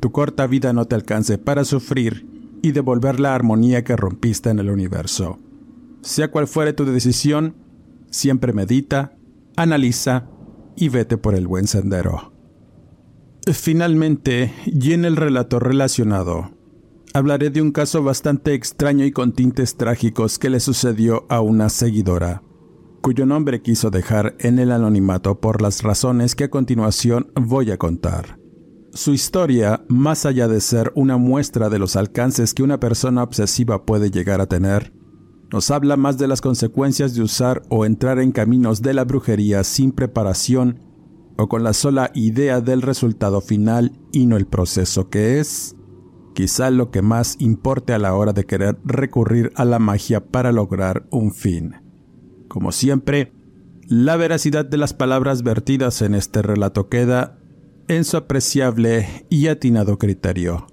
tu 0.00 0.12
corta 0.12 0.46
vida 0.46 0.72
no 0.72 0.84
te 0.84 0.96
alcance 0.96 1.38
para 1.38 1.64
sufrir 1.64 2.31
y 2.62 2.72
devolver 2.72 3.20
la 3.20 3.34
armonía 3.34 3.84
que 3.84 3.96
rompiste 3.96 4.50
en 4.50 4.58
el 4.58 4.70
universo. 4.70 5.38
Sea 6.02 6.30
cual 6.30 6.46
fuere 6.46 6.72
tu 6.72 6.84
decisión, 6.84 7.56
siempre 8.10 8.52
medita, 8.52 9.16
analiza 9.56 10.28
y 10.76 10.88
vete 10.88 11.18
por 11.18 11.34
el 11.34 11.46
buen 11.46 11.66
sendero. 11.66 12.32
Finalmente, 13.52 14.52
y 14.66 14.92
en 14.92 15.04
el 15.04 15.16
relato 15.16 15.58
relacionado, 15.58 16.52
hablaré 17.12 17.50
de 17.50 17.60
un 17.60 17.72
caso 17.72 18.02
bastante 18.02 18.54
extraño 18.54 19.04
y 19.04 19.12
con 19.12 19.32
tintes 19.32 19.76
trágicos 19.76 20.38
que 20.38 20.50
le 20.50 20.60
sucedió 20.60 21.26
a 21.28 21.40
una 21.40 21.68
seguidora 21.68 22.42
cuyo 23.02 23.26
nombre 23.26 23.60
quiso 23.60 23.90
dejar 23.90 24.36
en 24.38 24.60
el 24.60 24.70
anonimato 24.70 25.40
por 25.40 25.60
las 25.60 25.82
razones 25.82 26.34
que 26.36 26.44
a 26.44 26.50
continuación 26.50 27.32
voy 27.34 27.72
a 27.72 27.76
contar. 27.76 28.41
Su 28.94 29.14
historia, 29.14 29.86
más 29.88 30.26
allá 30.26 30.48
de 30.48 30.60
ser 30.60 30.92
una 30.94 31.16
muestra 31.16 31.70
de 31.70 31.78
los 31.78 31.96
alcances 31.96 32.52
que 32.52 32.62
una 32.62 32.78
persona 32.78 33.22
obsesiva 33.22 33.86
puede 33.86 34.10
llegar 34.10 34.42
a 34.42 34.46
tener, 34.46 34.92
nos 35.50 35.70
habla 35.70 35.96
más 35.96 36.18
de 36.18 36.28
las 36.28 36.42
consecuencias 36.42 37.14
de 37.14 37.22
usar 37.22 37.62
o 37.70 37.86
entrar 37.86 38.18
en 38.18 38.32
caminos 38.32 38.82
de 38.82 38.92
la 38.92 39.04
brujería 39.04 39.64
sin 39.64 39.92
preparación 39.92 40.80
o 41.38 41.48
con 41.48 41.64
la 41.64 41.72
sola 41.72 42.10
idea 42.14 42.60
del 42.60 42.82
resultado 42.82 43.40
final 43.40 43.98
y 44.12 44.26
no 44.26 44.36
el 44.36 44.46
proceso 44.46 45.08
que 45.08 45.40
es, 45.40 45.74
quizá 46.34 46.70
lo 46.70 46.90
que 46.90 47.00
más 47.00 47.36
importe 47.38 47.94
a 47.94 47.98
la 47.98 48.14
hora 48.14 48.34
de 48.34 48.44
querer 48.44 48.78
recurrir 48.84 49.52
a 49.54 49.64
la 49.64 49.78
magia 49.78 50.26
para 50.26 50.52
lograr 50.52 51.06
un 51.10 51.32
fin. 51.32 51.76
Como 52.46 52.72
siempre, 52.72 53.32
la 53.88 54.16
veracidad 54.16 54.66
de 54.66 54.76
las 54.76 54.92
palabras 54.92 55.42
vertidas 55.42 56.02
en 56.02 56.14
este 56.14 56.42
relato 56.42 56.90
queda 56.90 57.38
en 57.88 58.04
su 58.04 58.16
apreciable 58.16 59.26
y 59.28 59.48
atinado 59.48 59.98
criterio. 59.98 60.66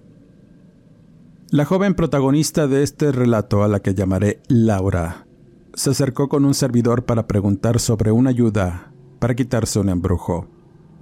La 1.52 1.66
joven 1.66 1.96
protagonista 1.96 2.68
de 2.68 2.84
este 2.84 3.12
relato, 3.12 3.64
a 3.64 3.68
la 3.68 3.82
que 3.82 3.96
llamaré 3.96 4.42
Laura, 4.48 5.26
se 5.74 5.90
acercó 5.90 6.30
con 6.30 6.46
un 6.46 6.54
servidor 6.54 7.06
para 7.06 7.28
preguntar 7.28 7.80
sobre 7.80 8.12
una 8.12 8.30
ayuda 8.30 8.92
para 9.20 9.36
quitarse 9.36 9.80
un 9.80 9.90
embrujo, 9.90 10.48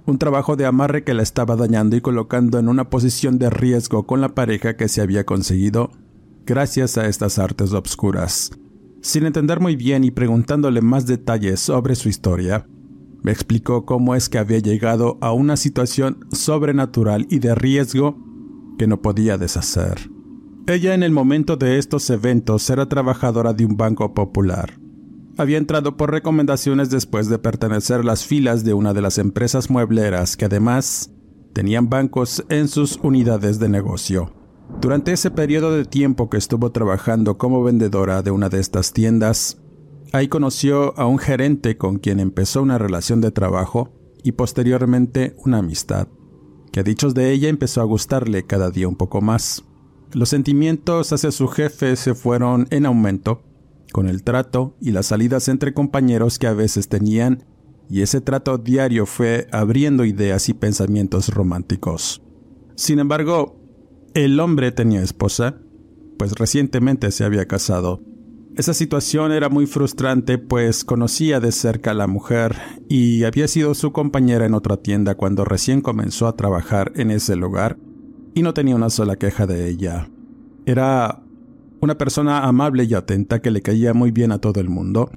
un 0.06 0.18
trabajo 0.18 0.56
de 0.56 0.66
amarre 0.66 1.04
que 1.04 1.14
la 1.14 1.22
estaba 1.22 1.56
dañando 1.56 1.96
y 1.96 2.00
colocando 2.00 2.58
en 2.58 2.68
una 2.68 2.90
posición 2.90 3.38
de 3.38 3.50
riesgo 3.50 4.06
con 4.06 4.20
la 4.20 4.34
pareja 4.34 4.76
que 4.76 4.88
se 4.88 5.00
había 5.00 5.24
conseguido 5.24 5.90
gracias 6.46 6.96
a 6.98 7.06
estas 7.06 7.38
artes 7.38 7.72
obscuras. 7.72 8.50
Sin 9.00 9.26
entender 9.26 9.60
muy 9.60 9.76
bien 9.76 10.02
y 10.02 10.10
preguntándole 10.10 10.80
más 10.80 11.06
detalles 11.06 11.60
sobre 11.60 11.94
su 11.94 12.08
historia, 12.08 12.66
me 13.22 13.32
explicó 13.32 13.84
cómo 13.84 14.14
es 14.14 14.28
que 14.28 14.38
había 14.38 14.58
llegado 14.58 15.18
a 15.20 15.32
una 15.32 15.56
situación 15.56 16.26
sobrenatural 16.32 17.26
y 17.30 17.40
de 17.40 17.54
riesgo 17.54 18.16
que 18.78 18.86
no 18.86 19.02
podía 19.02 19.38
deshacer. 19.38 20.10
Ella 20.66 20.94
en 20.94 21.02
el 21.02 21.12
momento 21.12 21.56
de 21.56 21.78
estos 21.78 22.08
eventos 22.10 22.68
era 22.70 22.88
trabajadora 22.88 23.52
de 23.52 23.64
un 23.64 23.76
banco 23.76 24.12
popular. 24.14 24.78
Había 25.36 25.58
entrado 25.58 25.96
por 25.96 26.10
recomendaciones 26.10 26.90
después 26.90 27.28
de 27.28 27.38
pertenecer 27.38 28.00
a 28.00 28.04
las 28.04 28.24
filas 28.24 28.64
de 28.64 28.74
una 28.74 28.92
de 28.92 29.00
las 29.00 29.18
empresas 29.18 29.70
muebleras 29.70 30.36
que 30.36 30.44
además 30.44 31.10
tenían 31.52 31.88
bancos 31.88 32.44
en 32.48 32.68
sus 32.68 32.98
unidades 33.02 33.58
de 33.58 33.68
negocio. 33.68 34.32
Durante 34.80 35.12
ese 35.12 35.30
periodo 35.30 35.72
de 35.72 35.84
tiempo 35.84 36.28
que 36.28 36.36
estuvo 36.36 36.70
trabajando 36.70 37.38
como 37.38 37.62
vendedora 37.62 38.22
de 38.22 38.30
una 38.30 38.48
de 38.48 38.60
estas 38.60 38.92
tiendas, 38.92 39.58
ahí 40.12 40.28
conoció 40.28 40.98
a 40.98 41.06
un 41.06 41.18
gerente 41.18 41.76
con 41.76 41.98
quien 41.98 42.20
empezó 42.20 42.62
una 42.62 42.78
relación 42.78 43.20
de 43.20 43.30
trabajo 43.30 43.92
y 44.22 44.32
posteriormente 44.32 45.34
una 45.44 45.58
amistad, 45.58 46.08
que 46.72 46.80
a 46.80 46.82
dichos 46.82 47.14
de 47.14 47.32
ella 47.32 47.48
empezó 47.48 47.80
a 47.80 47.84
gustarle 47.84 48.44
cada 48.44 48.70
día 48.70 48.88
un 48.88 48.96
poco 48.96 49.20
más. 49.20 49.64
Los 50.12 50.30
sentimientos 50.30 51.12
hacia 51.12 51.30
su 51.30 51.48
jefe 51.48 51.96
se 51.96 52.14
fueron 52.14 52.66
en 52.70 52.86
aumento, 52.86 53.42
con 53.92 54.08
el 54.08 54.22
trato 54.22 54.76
y 54.80 54.90
las 54.90 55.06
salidas 55.06 55.48
entre 55.48 55.74
compañeros 55.74 56.38
que 56.38 56.46
a 56.46 56.52
veces 56.52 56.88
tenían, 56.88 57.44
y 57.90 58.02
ese 58.02 58.20
trato 58.20 58.58
diario 58.58 59.06
fue 59.06 59.46
abriendo 59.50 60.04
ideas 60.04 60.48
y 60.48 60.54
pensamientos 60.54 61.28
románticos. 61.28 62.22
Sin 62.74 62.98
embargo, 62.98 63.58
el 64.14 64.38
hombre 64.40 64.72
tenía 64.72 65.02
esposa, 65.02 65.58
pues 66.18 66.32
recientemente 66.32 67.10
se 67.10 67.24
había 67.24 67.46
casado. 67.46 68.02
Esa 68.58 68.74
situación 68.74 69.30
era 69.30 69.48
muy 69.48 69.66
frustrante, 69.66 70.36
pues 70.36 70.82
conocía 70.82 71.38
de 71.38 71.52
cerca 71.52 71.92
a 71.92 71.94
la 71.94 72.08
mujer 72.08 72.56
y 72.88 73.22
había 73.22 73.46
sido 73.46 73.72
su 73.74 73.92
compañera 73.92 74.46
en 74.46 74.54
otra 74.54 74.78
tienda 74.78 75.14
cuando 75.14 75.44
recién 75.44 75.80
comenzó 75.80 76.26
a 76.26 76.34
trabajar 76.34 76.90
en 76.96 77.12
ese 77.12 77.36
lugar 77.36 77.78
y 78.34 78.42
no 78.42 78.54
tenía 78.54 78.74
una 78.74 78.90
sola 78.90 79.14
queja 79.14 79.46
de 79.46 79.68
ella. 79.68 80.10
Era 80.66 81.22
una 81.80 81.98
persona 81.98 82.48
amable 82.48 82.82
y 82.82 82.94
atenta 82.94 83.40
que 83.40 83.52
le 83.52 83.62
caía 83.62 83.94
muy 83.94 84.10
bien 84.10 84.32
a 84.32 84.40
todo 84.40 84.58
el 84.58 84.68
mundo. 84.68 85.08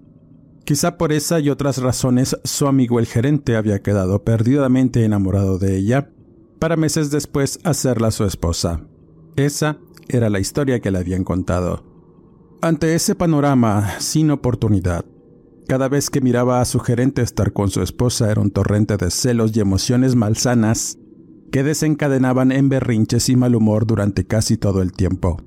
Quizá 0.64 1.00
por 1.00 1.12
esa 1.12 1.40
y 1.40 1.50
otras 1.50 1.80
razones 1.80 2.38
su 2.44 2.68
amigo 2.68 3.00
el 3.00 3.08
gerente 3.08 3.56
había 3.56 3.82
quedado 3.82 4.24
perdidamente 4.24 5.04
enamorado 5.04 5.58
de 5.58 5.78
ella, 5.78 6.12
para 6.60 6.76
meses 6.78 7.10
después 7.10 7.60
hacerla 7.64 8.12
su 8.12 8.24
esposa. 8.24 8.82
Esa 9.36 9.80
era 10.10 10.30
la 10.30 10.40
historia 10.40 10.80
que 10.80 10.92
le 10.92 11.00
habían 11.00 11.24
contado. 11.24 11.91
Ante 12.64 12.94
ese 12.94 13.16
panorama 13.16 14.00
sin 14.00 14.30
oportunidad, 14.30 15.04
cada 15.68 15.90
vez 15.90 16.12
que 16.12 16.22
miraba 16.22 16.62
a 16.62 16.66
su 16.66 16.80
gerente 16.80 17.24
estar 17.24 17.54
con 17.54 17.72
su 17.72 17.82
esposa 17.82 18.30
era 18.30 18.40
un 18.40 18.52
torrente 18.52 18.98
de 18.98 19.10
celos 19.10 19.58
y 19.58 19.62
emociones 19.62 20.16
malsanas 20.16 21.00
que 21.52 21.64
desencadenaban 21.64 22.52
en 22.52 22.70
berrinches 22.70 23.30
y 23.30 23.36
mal 23.36 23.56
humor 23.56 23.88
durante 23.88 24.28
casi 24.28 24.58
todo 24.58 24.84
el 24.84 24.92
tiempo. 24.92 25.42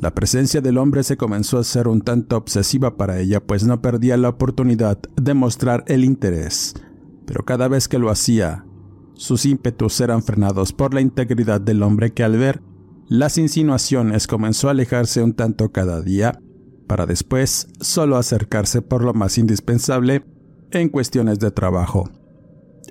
La 0.00 0.14
presencia 0.14 0.62
del 0.62 0.78
hombre 0.78 1.02
se 1.02 1.18
comenzó 1.18 1.58
a 1.58 1.64
ser 1.64 1.86
un 1.86 2.00
tanto 2.00 2.34
obsesiva 2.38 2.96
para 2.96 3.20
ella, 3.20 3.44
pues 3.44 3.64
no 3.64 3.82
perdía 3.82 4.16
la 4.16 4.30
oportunidad 4.30 4.98
de 5.20 5.34
mostrar 5.34 5.84
el 5.86 6.02
interés, 6.02 6.72
pero 7.26 7.44
cada 7.44 7.68
vez 7.68 7.88
que 7.88 7.98
lo 7.98 8.08
hacía, 8.08 8.64
sus 9.12 9.44
ímpetus 9.44 10.00
eran 10.00 10.22
frenados 10.22 10.72
por 10.72 10.94
la 10.94 11.02
integridad 11.02 11.60
del 11.60 11.82
hombre 11.82 12.14
que 12.14 12.24
al 12.24 12.38
ver 12.38 12.62
las 13.06 13.36
insinuaciones 13.36 14.26
comenzó 14.26 14.68
a 14.68 14.70
alejarse 14.70 15.22
un 15.22 15.34
tanto 15.34 15.70
cada 15.70 16.00
día, 16.00 16.40
para 16.86 17.06
después 17.06 17.68
solo 17.80 18.16
acercarse 18.16 18.82
por 18.82 19.02
lo 19.02 19.14
más 19.14 19.38
indispensable 19.38 20.24
en 20.70 20.88
cuestiones 20.88 21.38
de 21.38 21.50
trabajo. 21.50 22.10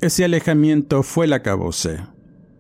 Ese 0.02 0.26
alejamiento 0.26 1.04
fue 1.04 1.28
la 1.28 1.38
acabose. 1.38 2.00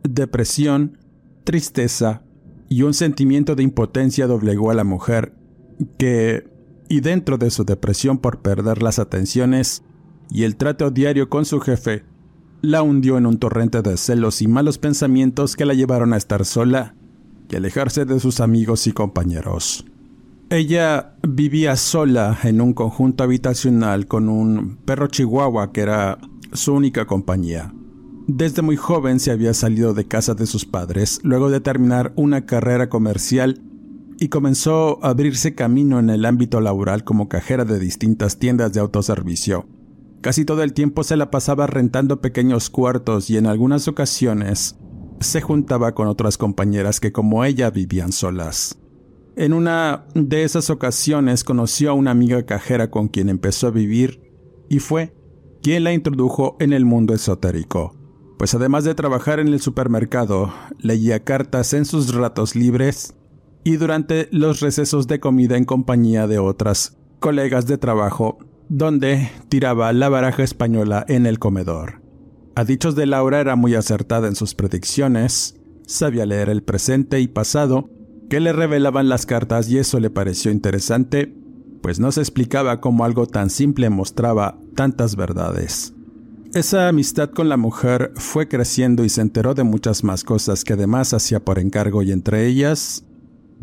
Depresión, 0.03 0.97
tristeza 1.43 2.23
y 2.69 2.83
un 2.83 2.93
sentimiento 2.93 3.55
de 3.55 3.63
impotencia 3.63 4.27
doblegó 4.27 4.71
a 4.71 4.75
la 4.75 4.83
mujer 4.83 5.33
que, 5.97 6.49
y 6.89 7.01
dentro 7.01 7.37
de 7.37 7.51
su 7.51 7.63
depresión 7.65 8.17
por 8.17 8.41
perder 8.41 8.81
las 8.81 8.99
atenciones 8.99 9.83
y 10.29 10.43
el 10.43 10.55
trato 10.55 10.89
diario 10.91 11.29
con 11.29 11.45
su 11.45 11.59
jefe, 11.59 12.03
la 12.61 12.81
hundió 12.81 13.17
en 13.17 13.25
un 13.25 13.39
torrente 13.39 13.81
de 13.81 13.97
celos 13.97 14.41
y 14.41 14.47
malos 14.47 14.77
pensamientos 14.77 15.55
que 15.55 15.65
la 15.65 15.73
llevaron 15.73 16.13
a 16.13 16.17
estar 16.17 16.45
sola 16.45 16.95
y 17.49 17.55
alejarse 17.55 18.05
de 18.05 18.19
sus 18.19 18.39
amigos 18.39 18.87
y 18.87 18.93
compañeros. 18.93 19.85
Ella 20.53 21.15
vivía 21.27 21.75
sola 21.75 22.37
en 22.43 22.61
un 22.61 22.73
conjunto 22.73 23.23
habitacional 23.23 24.05
con 24.05 24.29
un 24.29 24.77
perro 24.85 25.07
chihuahua 25.07 25.71
que 25.71 25.81
era 25.81 26.19
su 26.51 26.75
única 26.75 27.07
compañía. 27.07 27.73
Desde 28.27 28.61
muy 28.61 28.75
joven 28.75 29.19
se 29.19 29.31
había 29.31 29.55
salido 29.55 29.95
de 29.95 30.07
casa 30.07 30.35
de 30.35 30.45
sus 30.45 30.65
padres 30.65 31.19
luego 31.23 31.49
de 31.49 31.59
terminar 31.59 32.13
una 32.15 32.45
carrera 32.45 32.87
comercial 32.87 33.63
y 34.19 34.27
comenzó 34.27 35.03
a 35.03 35.09
abrirse 35.09 35.55
camino 35.55 35.97
en 35.97 36.11
el 36.11 36.23
ámbito 36.23 36.61
laboral 36.61 37.03
como 37.03 37.29
cajera 37.29 37.65
de 37.65 37.79
distintas 37.79 38.37
tiendas 38.37 38.73
de 38.73 38.79
autoservicio. 38.79 39.65
Casi 40.21 40.45
todo 40.45 40.61
el 40.61 40.73
tiempo 40.73 41.03
se 41.03 41.17
la 41.17 41.31
pasaba 41.31 41.65
rentando 41.65 42.21
pequeños 42.21 42.69
cuartos 42.69 43.31
y 43.31 43.37
en 43.37 43.47
algunas 43.47 43.87
ocasiones 43.87 44.75
se 45.19 45.41
juntaba 45.41 45.95
con 45.95 46.07
otras 46.07 46.37
compañeras 46.37 46.99
que 46.99 47.11
como 47.11 47.43
ella 47.43 47.71
vivían 47.71 48.11
solas. 48.11 48.77
En 49.35 49.53
una 49.53 50.05
de 50.13 50.43
esas 50.43 50.69
ocasiones 50.69 51.43
conoció 51.43 51.89
a 51.89 51.93
una 51.93 52.11
amiga 52.11 52.43
cajera 52.43 52.91
con 52.91 53.07
quien 53.07 53.29
empezó 53.29 53.67
a 53.67 53.71
vivir 53.71 54.21
y 54.69 54.79
fue 54.79 55.13
quien 55.63 55.83
la 55.83 55.93
introdujo 55.93 56.55
en 56.59 56.71
el 56.71 56.85
mundo 56.85 57.15
esotérico, 57.15 57.95
pues 58.37 58.53
además 58.53 58.83
de 58.83 58.93
trabajar 58.93 59.39
en 59.39 59.47
el 59.47 59.59
supermercado, 59.59 60.53
leía 60.77 61.23
cartas 61.23 61.73
en 61.73 61.85
sus 61.85 62.13
ratos 62.13 62.55
libres 62.55 63.15
y 63.63 63.77
durante 63.77 64.27
los 64.31 64.59
recesos 64.59 65.07
de 65.07 65.19
comida 65.19 65.57
en 65.57 65.65
compañía 65.65 66.27
de 66.27 66.37
otras 66.37 66.97
colegas 67.19 67.65
de 67.65 67.77
trabajo, 67.79 68.37
donde 68.69 69.31
tiraba 69.49 69.93
la 69.93 70.09
baraja 70.09 70.43
española 70.43 71.05
en 71.07 71.25
el 71.25 71.39
comedor. 71.39 72.01
A 72.55 72.65
dichos 72.65 72.95
de 72.95 73.07
Laura 73.07 73.39
era 73.39 73.55
muy 73.55 73.73
acertada 73.73 74.27
en 74.27 74.35
sus 74.35 74.53
predicciones, 74.53 75.55
sabía 75.87 76.27
leer 76.27 76.49
el 76.49 76.61
presente 76.61 77.19
y 77.19 77.27
pasado, 77.27 77.89
que 78.29 78.39
le 78.39 78.53
revelaban 78.53 79.09
las 79.09 79.25
cartas 79.25 79.69
y 79.69 79.77
eso 79.77 79.99
le 79.99 80.09
pareció 80.09 80.51
interesante, 80.51 81.33
pues 81.81 81.99
no 81.99 82.11
se 82.11 82.21
explicaba 82.21 82.79
cómo 82.81 83.05
algo 83.05 83.27
tan 83.27 83.49
simple 83.49 83.89
mostraba 83.89 84.57
tantas 84.75 85.15
verdades. 85.15 85.93
Esa 86.53 86.87
amistad 86.87 87.31
con 87.31 87.49
la 87.49 87.57
mujer 87.57 88.11
fue 88.15 88.47
creciendo 88.47 89.03
y 89.03 89.09
se 89.09 89.21
enteró 89.21 89.53
de 89.53 89.63
muchas 89.63 90.03
más 90.03 90.23
cosas 90.23 90.63
que 90.63 90.73
además 90.73 91.13
hacía 91.13 91.43
por 91.43 91.59
encargo 91.59 92.03
y 92.03 92.11
entre 92.11 92.45
ellas 92.45 93.03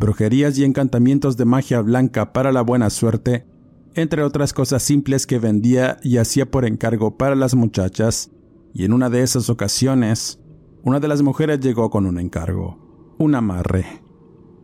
brujerías 0.00 0.58
y 0.58 0.64
encantamientos 0.64 1.36
de 1.36 1.44
magia 1.44 1.82
blanca 1.82 2.32
para 2.32 2.52
la 2.52 2.62
buena 2.62 2.88
suerte, 2.88 3.46
entre 3.94 4.22
otras 4.22 4.52
cosas 4.54 4.82
simples 4.82 5.26
que 5.26 5.38
vendía 5.38 5.98
y 6.02 6.16
hacía 6.16 6.50
por 6.50 6.64
encargo 6.64 7.18
para 7.18 7.34
las 7.34 7.54
muchachas, 7.54 8.30
y 8.72 8.84
en 8.84 8.94
una 8.94 9.10
de 9.10 9.22
esas 9.22 9.50
ocasiones, 9.50 10.40
una 10.82 11.00
de 11.00 11.08
las 11.08 11.20
mujeres 11.20 11.60
llegó 11.60 11.90
con 11.90 12.06
un 12.06 12.18
encargo, 12.18 13.14
un 13.18 13.34
amarre. 13.34 13.99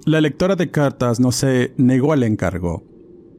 La 0.07 0.21
lectora 0.21 0.55
de 0.55 0.71
cartas 0.71 1.19
no 1.19 1.33
se 1.33 1.75
negó 1.79 2.13
al 2.13 2.23
encargo, 2.23 2.85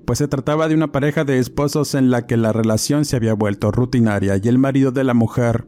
pues 0.05 0.19
se 0.19 0.27
trataba 0.27 0.67
de 0.67 0.75
una 0.75 0.91
pareja 0.91 1.23
de 1.23 1.39
esposos 1.39 1.95
en 1.95 2.11
la 2.11 2.27
que 2.27 2.35
la 2.35 2.51
relación 2.51 3.05
se 3.05 3.15
había 3.15 3.33
vuelto 3.35 3.71
rutinaria 3.71 4.35
y 4.35 4.49
el 4.49 4.57
marido 4.57 4.91
de 4.91 5.05
la 5.05 5.13
mujer 5.13 5.65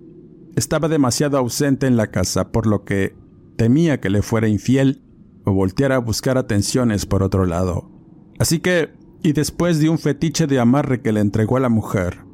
estaba 0.58 0.90
demasiado 0.90 1.38
ausente 1.38 1.88
en 1.88 1.96
la 1.96 2.08
casa, 2.08 2.52
por 2.52 2.68
lo 2.68 2.84
que 2.84 3.16
temía 3.56 4.02
que 4.02 4.10
le 4.10 4.22
fuera 4.22 4.50
infiel 4.50 5.02
o 5.46 5.54
volteara 5.54 5.96
a 5.96 6.00
buscar 6.00 6.38
atenciones 6.38 7.06
por 7.06 7.24
otro 7.24 7.46
lado. 7.46 7.90
Así 8.38 8.60
que, 8.60 8.90
y 9.24 9.32
después 9.32 9.80
de 9.80 9.88
un 9.88 10.00
fetiche 10.00 10.48
de 10.48 10.60
amarre 10.60 11.02
que 11.02 11.14
le 11.14 11.22
entregó 11.22 11.56
a 11.56 11.62
la 11.62 11.70
mujer, 11.70 12.26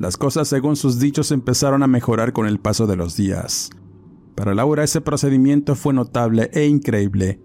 las 0.00 0.16
cosas 0.16 0.48
según 0.48 0.74
sus 0.74 0.98
dichos 0.98 1.30
empezaron 1.30 1.84
a 1.84 1.86
mejorar 1.86 2.32
con 2.32 2.48
el 2.48 2.58
paso 2.58 2.88
de 2.88 2.96
los 2.96 3.16
días. 3.16 3.70
Para 4.34 4.56
Laura 4.56 4.82
ese 4.82 5.00
procedimiento 5.00 5.76
fue 5.76 5.94
notable 5.94 6.50
e 6.52 6.66
increíble, 6.66 7.40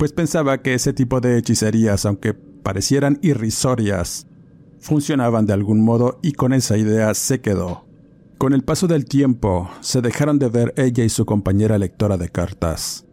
pues 0.00 0.14
pensaba 0.14 0.62
que 0.62 0.72
ese 0.72 0.94
tipo 0.94 1.20
de 1.20 1.36
hechicerías, 1.36 2.06
aunque 2.06 2.32
parecieran 2.32 3.18
irrisorias, 3.20 4.26
funcionaban 4.78 5.44
de 5.44 5.52
algún 5.52 5.84
modo 5.84 6.20
y 6.22 6.32
con 6.32 6.54
esa 6.54 6.78
idea 6.78 7.12
se 7.12 7.42
quedó. 7.42 7.84
Con 8.38 8.54
el 8.54 8.64
paso 8.64 8.86
del 8.86 9.04
tiempo, 9.04 9.68
se 9.82 10.00
dejaron 10.00 10.38
de 10.38 10.48
ver 10.48 10.72
ella 10.78 11.04
y 11.04 11.10
su 11.10 11.26
compañera 11.26 11.76
lectora 11.76 12.16
de 12.16 12.30
cartas. 12.30 13.04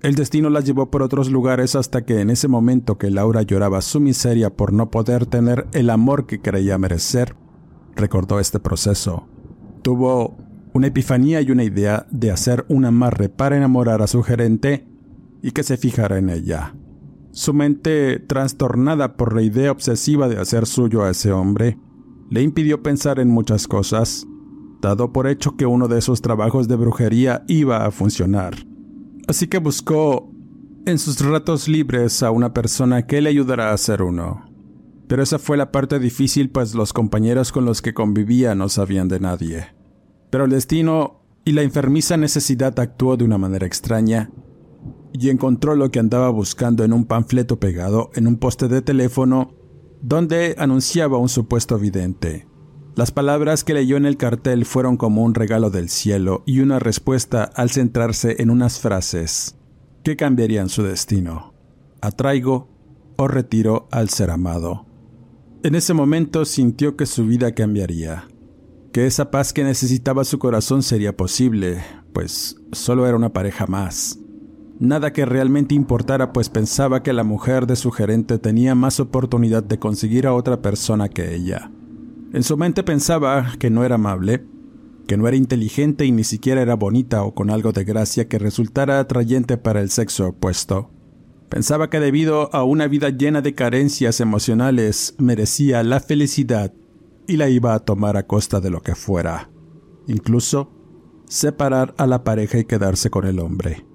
El 0.00 0.14
destino 0.14 0.48
la 0.48 0.60
llevó 0.60 0.92
por 0.92 1.02
otros 1.02 1.28
lugares 1.28 1.74
hasta 1.74 2.04
que 2.04 2.20
en 2.20 2.30
ese 2.30 2.46
momento 2.46 2.98
que 2.98 3.10
Laura 3.10 3.42
lloraba 3.42 3.80
su 3.80 3.98
miseria 3.98 4.48
por 4.54 4.72
no 4.72 4.92
poder 4.92 5.26
tener 5.26 5.66
el 5.72 5.90
amor 5.90 6.26
que 6.26 6.40
creía 6.40 6.78
merecer, 6.78 7.34
recordó 7.96 8.38
este 8.38 8.60
proceso. 8.60 9.26
Tuvo 9.82 10.36
una 10.72 10.86
epifanía 10.86 11.40
y 11.40 11.50
una 11.50 11.64
idea 11.64 12.06
de 12.12 12.30
hacer 12.30 12.64
un 12.68 12.84
amarre 12.84 13.28
para 13.28 13.56
enamorar 13.56 14.02
a 14.02 14.06
su 14.06 14.22
gerente 14.22 14.86
y 15.42 15.52
que 15.52 15.62
se 15.62 15.76
fijara 15.76 16.18
en 16.18 16.30
ella. 16.30 16.74
Su 17.30 17.54
mente, 17.54 18.18
trastornada 18.18 19.16
por 19.16 19.34
la 19.34 19.42
idea 19.42 19.70
obsesiva 19.70 20.28
de 20.28 20.38
hacer 20.38 20.66
suyo 20.66 21.04
a 21.04 21.10
ese 21.10 21.30
hombre, 21.30 21.78
le 22.30 22.42
impidió 22.42 22.82
pensar 22.82 23.20
en 23.20 23.28
muchas 23.28 23.68
cosas, 23.68 24.26
dado 24.80 25.12
por 25.12 25.26
hecho 25.26 25.56
que 25.56 25.66
uno 25.66 25.88
de 25.88 25.98
esos 25.98 26.20
trabajos 26.20 26.68
de 26.68 26.76
brujería 26.76 27.44
iba 27.46 27.84
a 27.84 27.90
funcionar. 27.90 28.56
Así 29.26 29.46
que 29.46 29.58
buscó 29.58 30.30
en 30.86 30.98
sus 30.98 31.20
ratos 31.20 31.68
libres 31.68 32.22
a 32.22 32.30
una 32.30 32.54
persona 32.54 33.06
que 33.06 33.20
le 33.20 33.30
ayudara 33.30 33.70
a 33.70 33.74
hacer 33.74 34.02
uno. 34.02 34.44
Pero 35.06 35.22
esa 35.22 35.38
fue 35.38 35.56
la 35.56 35.70
parte 35.70 35.98
difícil, 35.98 36.50
pues 36.50 36.74
los 36.74 36.92
compañeros 36.92 37.52
con 37.52 37.64
los 37.64 37.82
que 37.82 37.94
convivía 37.94 38.54
no 38.54 38.68
sabían 38.68 39.08
de 39.08 39.20
nadie. 39.20 39.66
Pero 40.30 40.44
el 40.44 40.50
destino 40.50 41.22
y 41.44 41.52
la 41.52 41.62
enfermiza 41.62 42.16
necesidad 42.16 42.78
actuó 42.78 43.16
de 43.16 43.24
una 43.24 43.38
manera 43.38 43.66
extraña 43.66 44.30
y 45.12 45.30
encontró 45.30 45.74
lo 45.74 45.90
que 45.90 45.98
andaba 45.98 46.30
buscando 46.30 46.84
en 46.84 46.92
un 46.92 47.04
panfleto 47.04 47.58
pegado 47.58 48.10
en 48.14 48.26
un 48.26 48.36
poste 48.36 48.68
de 48.68 48.82
teléfono 48.82 49.54
donde 50.00 50.54
anunciaba 50.58 51.18
un 51.18 51.28
supuesto 51.28 51.78
vidente. 51.78 52.46
Las 52.94 53.12
palabras 53.12 53.62
que 53.62 53.74
leyó 53.74 53.96
en 53.96 54.06
el 54.06 54.16
cartel 54.16 54.64
fueron 54.64 54.96
como 54.96 55.22
un 55.22 55.34
regalo 55.34 55.70
del 55.70 55.88
cielo 55.88 56.42
y 56.46 56.60
una 56.60 56.78
respuesta 56.78 57.44
al 57.44 57.70
centrarse 57.70 58.36
en 58.40 58.50
unas 58.50 58.80
frases 58.80 59.56
que 60.02 60.16
cambiarían 60.16 60.68
su 60.68 60.82
destino. 60.82 61.54
Atraigo 62.00 62.68
o 63.16 63.28
retiro 63.28 63.88
al 63.90 64.08
ser 64.08 64.30
amado. 64.30 64.86
En 65.62 65.74
ese 65.74 65.94
momento 65.94 66.44
sintió 66.44 66.96
que 66.96 67.06
su 67.06 67.24
vida 67.24 67.52
cambiaría, 67.52 68.28
que 68.92 69.06
esa 69.06 69.30
paz 69.30 69.52
que 69.52 69.64
necesitaba 69.64 70.24
su 70.24 70.38
corazón 70.38 70.82
sería 70.82 71.16
posible, 71.16 71.82
pues 72.12 72.56
solo 72.72 73.06
era 73.06 73.16
una 73.16 73.32
pareja 73.32 73.66
más. 73.66 74.18
Nada 74.80 75.12
que 75.12 75.26
realmente 75.26 75.74
importara, 75.74 76.32
pues 76.32 76.48
pensaba 76.48 77.02
que 77.02 77.12
la 77.12 77.24
mujer 77.24 77.66
de 77.66 77.74
su 77.74 77.90
gerente 77.90 78.38
tenía 78.38 78.76
más 78.76 79.00
oportunidad 79.00 79.64
de 79.64 79.80
conseguir 79.80 80.26
a 80.26 80.34
otra 80.34 80.62
persona 80.62 81.08
que 81.08 81.34
ella. 81.34 81.70
En 82.32 82.44
su 82.44 82.56
mente 82.56 82.84
pensaba 82.84 83.54
que 83.58 83.70
no 83.70 83.84
era 83.84 83.96
amable, 83.96 84.44
que 85.08 85.16
no 85.16 85.26
era 85.26 85.36
inteligente 85.36 86.04
y 86.04 86.12
ni 86.12 86.22
siquiera 86.22 86.62
era 86.62 86.74
bonita 86.74 87.24
o 87.24 87.34
con 87.34 87.50
algo 87.50 87.72
de 87.72 87.82
gracia 87.82 88.28
que 88.28 88.38
resultara 88.38 89.00
atrayente 89.00 89.56
para 89.56 89.80
el 89.80 89.90
sexo 89.90 90.28
opuesto. 90.28 90.90
Pensaba 91.48 91.90
que 91.90 91.98
debido 91.98 92.54
a 92.54 92.62
una 92.62 92.86
vida 92.86 93.08
llena 93.08 93.40
de 93.40 93.54
carencias 93.54 94.20
emocionales 94.20 95.14
merecía 95.18 95.82
la 95.82 95.98
felicidad 95.98 96.72
y 97.26 97.36
la 97.36 97.48
iba 97.48 97.74
a 97.74 97.80
tomar 97.80 98.16
a 98.16 98.26
costa 98.26 98.60
de 98.60 98.70
lo 98.70 98.82
que 98.82 98.94
fuera, 98.94 99.50
incluso 100.06 100.70
separar 101.26 101.94
a 101.96 102.06
la 102.06 102.22
pareja 102.22 102.58
y 102.58 102.64
quedarse 102.64 103.10
con 103.10 103.26
el 103.26 103.40
hombre. 103.40 103.87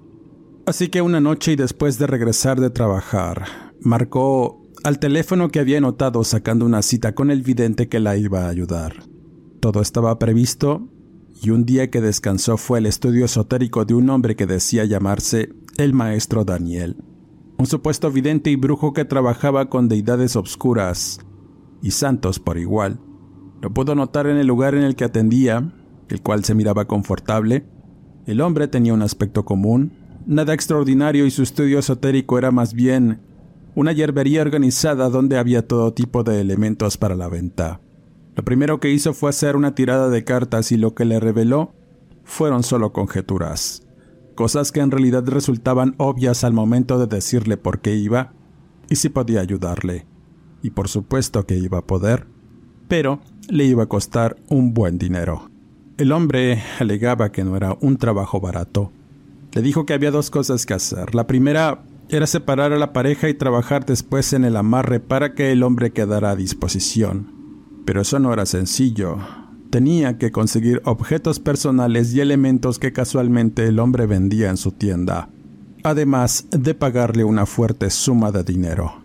Así 0.66 0.88
que 0.88 1.02
una 1.02 1.20
noche 1.20 1.52
y 1.52 1.56
después 1.56 1.98
de 1.98 2.06
regresar 2.06 2.58
de 2.58 2.70
trabajar, 2.70 3.44
marcó 3.80 4.62
al 4.82 4.98
teléfono 4.98 5.50
que 5.50 5.60
había 5.60 5.78
notado 5.78 6.24
sacando 6.24 6.64
una 6.64 6.80
cita 6.80 7.14
con 7.14 7.30
el 7.30 7.42
vidente 7.42 7.88
que 7.88 8.00
la 8.00 8.16
iba 8.16 8.46
a 8.46 8.48
ayudar. 8.48 9.04
Todo 9.60 9.82
estaba 9.82 10.18
previsto 10.18 10.88
y 11.42 11.50
un 11.50 11.66
día 11.66 11.90
que 11.90 12.00
descansó 12.00 12.56
fue 12.56 12.78
el 12.78 12.86
estudio 12.86 13.26
esotérico 13.26 13.84
de 13.84 13.92
un 13.92 14.08
hombre 14.08 14.36
que 14.36 14.46
decía 14.46 14.86
llamarse 14.86 15.50
el 15.76 15.92
maestro 15.92 16.46
Daniel, 16.46 16.96
un 17.58 17.66
supuesto 17.66 18.10
vidente 18.10 18.50
y 18.50 18.56
brujo 18.56 18.94
que 18.94 19.04
trabajaba 19.04 19.68
con 19.68 19.88
deidades 19.88 20.34
obscuras 20.34 21.20
y 21.82 21.90
santos 21.90 22.38
por 22.38 22.56
igual. 22.56 23.00
Lo 23.60 23.70
pudo 23.70 23.94
notar 23.94 24.26
en 24.28 24.38
el 24.38 24.46
lugar 24.46 24.74
en 24.74 24.82
el 24.82 24.96
que 24.96 25.04
atendía, 25.04 25.74
el 26.08 26.22
cual 26.22 26.42
se 26.42 26.54
miraba 26.54 26.86
confortable. 26.86 27.66
El 28.26 28.40
hombre 28.40 28.66
tenía 28.68 28.94
un 28.94 29.02
aspecto 29.02 29.44
común, 29.44 30.03
nada 30.26 30.54
extraordinario 30.54 31.26
y 31.26 31.30
su 31.30 31.42
estudio 31.42 31.78
esotérico 31.78 32.38
era 32.38 32.50
más 32.50 32.74
bien 32.74 33.20
una 33.74 33.92
hierbería 33.92 34.42
organizada 34.42 35.08
donde 35.08 35.38
había 35.38 35.66
todo 35.66 35.92
tipo 35.92 36.22
de 36.22 36.40
elementos 36.40 36.96
para 36.96 37.16
la 37.16 37.28
venta. 37.28 37.80
Lo 38.36 38.44
primero 38.44 38.80
que 38.80 38.90
hizo 38.90 39.14
fue 39.14 39.30
hacer 39.30 39.56
una 39.56 39.74
tirada 39.74 40.08
de 40.08 40.24
cartas 40.24 40.72
y 40.72 40.76
lo 40.76 40.94
que 40.94 41.04
le 41.04 41.20
reveló 41.20 41.74
fueron 42.24 42.62
solo 42.62 42.92
conjeturas, 42.92 43.86
cosas 44.34 44.72
que 44.72 44.80
en 44.80 44.90
realidad 44.90 45.24
resultaban 45.26 45.94
obvias 45.98 46.44
al 46.44 46.52
momento 46.52 46.98
de 46.98 47.06
decirle 47.06 47.56
por 47.56 47.80
qué 47.80 47.94
iba 47.94 48.32
y 48.88 48.96
si 48.96 49.08
podía 49.08 49.40
ayudarle. 49.40 50.06
Y 50.62 50.70
por 50.70 50.88
supuesto 50.88 51.46
que 51.46 51.56
iba 51.56 51.78
a 51.78 51.86
poder, 51.86 52.26
pero 52.88 53.20
le 53.48 53.64
iba 53.64 53.84
a 53.84 53.88
costar 53.88 54.36
un 54.48 54.72
buen 54.74 54.98
dinero. 54.98 55.50
El 55.96 56.10
hombre 56.10 56.62
alegaba 56.80 57.30
que 57.30 57.44
no 57.44 57.56
era 57.56 57.76
un 57.80 57.98
trabajo 57.98 58.40
barato. 58.40 58.90
Le 59.54 59.62
dijo 59.62 59.86
que 59.86 59.94
había 59.94 60.10
dos 60.10 60.30
cosas 60.30 60.66
que 60.66 60.74
hacer. 60.74 61.14
La 61.14 61.28
primera 61.28 61.84
era 62.08 62.26
separar 62.26 62.72
a 62.72 62.78
la 62.78 62.92
pareja 62.92 63.28
y 63.28 63.34
trabajar 63.34 63.86
después 63.86 64.32
en 64.32 64.44
el 64.44 64.56
amarre 64.56 64.98
para 64.98 65.34
que 65.34 65.52
el 65.52 65.62
hombre 65.62 65.92
quedara 65.92 66.30
a 66.30 66.36
disposición. 66.36 67.32
Pero 67.84 68.00
eso 68.00 68.18
no 68.18 68.32
era 68.32 68.46
sencillo. 68.46 69.18
Tenía 69.70 70.18
que 70.18 70.32
conseguir 70.32 70.82
objetos 70.84 71.38
personales 71.38 72.12
y 72.12 72.20
elementos 72.20 72.80
que 72.80 72.92
casualmente 72.92 73.64
el 73.66 73.78
hombre 73.78 74.06
vendía 74.06 74.50
en 74.50 74.56
su 74.56 74.72
tienda, 74.72 75.28
además 75.84 76.46
de 76.50 76.74
pagarle 76.74 77.22
una 77.22 77.46
fuerte 77.46 77.90
suma 77.90 78.32
de 78.32 78.42
dinero. 78.42 79.04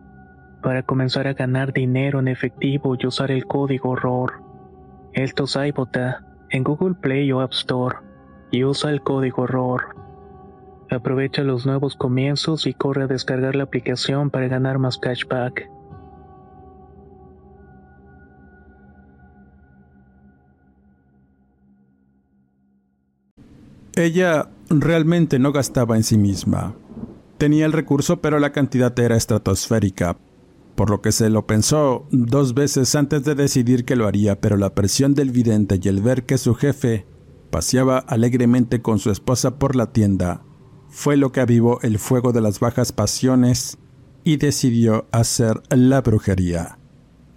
para 0.61 0.83
comenzar 0.83 1.27
a 1.27 1.33
ganar 1.33 1.73
dinero 1.73 2.19
en 2.19 2.27
efectivo 2.27 2.95
y 2.97 3.07
usar 3.07 3.31
el 3.31 3.45
código 3.45 3.95
ROR. 3.95 4.43
Esto 5.13 5.45
es 5.45 5.55
iBota 5.55 6.25
en 6.49 6.63
Google 6.63 6.95
Play 6.95 7.31
o 7.31 7.41
App 7.41 7.53
Store 7.53 7.97
y 8.51 8.63
usa 8.63 8.91
el 8.91 9.01
código 9.01 9.47
ROR. 9.47 9.95
Aprovecha 10.89 11.43
los 11.43 11.65
nuevos 11.65 11.95
comienzos 11.95 12.67
y 12.67 12.73
corre 12.73 13.03
a 13.03 13.07
descargar 13.07 13.55
la 13.55 13.63
aplicación 13.63 14.29
para 14.29 14.47
ganar 14.47 14.77
más 14.77 14.97
cashback. 14.97 15.69
Ella 23.95 24.47
realmente 24.69 25.37
no 25.37 25.51
gastaba 25.51 25.95
en 25.95 26.03
sí 26.03 26.17
misma. 26.17 26.73
Tenía 27.37 27.65
el 27.65 27.73
recurso, 27.73 28.21
pero 28.21 28.39
la 28.39 28.51
cantidad 28.51 28.97
era 28.97 29.15
estratosférica, 29.15 30.17
por 30.81 30.89
lo 30.89 30.99
que 30.99 31.11
se 31.11 31.29
lo 31.29 31.45
pensó 31.45 32.07
dos 32.09 32.55
veces 32.55 32.95
antes 32.95 33.23
de 33.23 33.35
decidir 33.35 33.85
que 33.85 33.95
lo 33.95 34.07
haría, 34.07 34.41
pero 34.41 34.57
la 34.57 34.73
presión 34.73 35.13
del 35.13 35.29
vidente 35.29 35.79
y 35.79 35.87
el 35.87 36.01
ver 36.01 36.25
que 36.25 36.39
su 36.39 36.55
jefe 36.55 37.05
paseaba 37.51 37.99
alegremente 37.99 38.81
con 38.81 38.97
su 38.97 39.11
esposa 39.11 39.59
por 39.59 39.75
la 39.75 39.93
tienda 39.93 40.41
fue 40.89 41.17
lo 41.17 41.31
que 41.31 41.39
avivó 41.39 41.79
el 41.83 41.99
fuego 41.99 42.31
de 42.31 42.41
las 42.41 42.59
bajas 42.59 42.93
pasiones 42.93 43.77
y 44.23 44.37
decidió 44.37 45.05
hacer 45.11 45.61
la 45.69 46.01
brujería. 46.01 46.79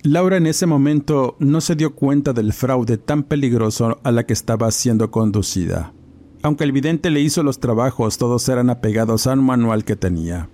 Laura 0.02 0.38
en 0.38 0.46
ese 0.46 0.64
momento 0.64 1.36
no 1.38 1.60
se 1.60 1.76
dio 1.76 1.94
cuenta 1.94 2.32
del 2.32 2.54
fraude 2.54 2.96
tan 2.96 3.24
peligroso 3.24 4.00
a 4.04 4.10
la 4.10 4.24
que 4.24 4.32
estaba 4.32 4.70
siendo 4.70 5.10
conducida. 5.10 5.92
Aunque 6.40 6.64
el 6.64 6.72
vidente 6.72 7.10
le 7.10 7.20
hizo 7.20 7.42
los 7.42 7.60
trabajos, 7.60 8.16
todos 8.16 8.48
eran 8.48 8.70
apegados 8.70 9.26
a 9.26 9.34
un 9.34 9.44
manual 9.44 9.84
que 9.84 9.96
tenía. 9.96 10.48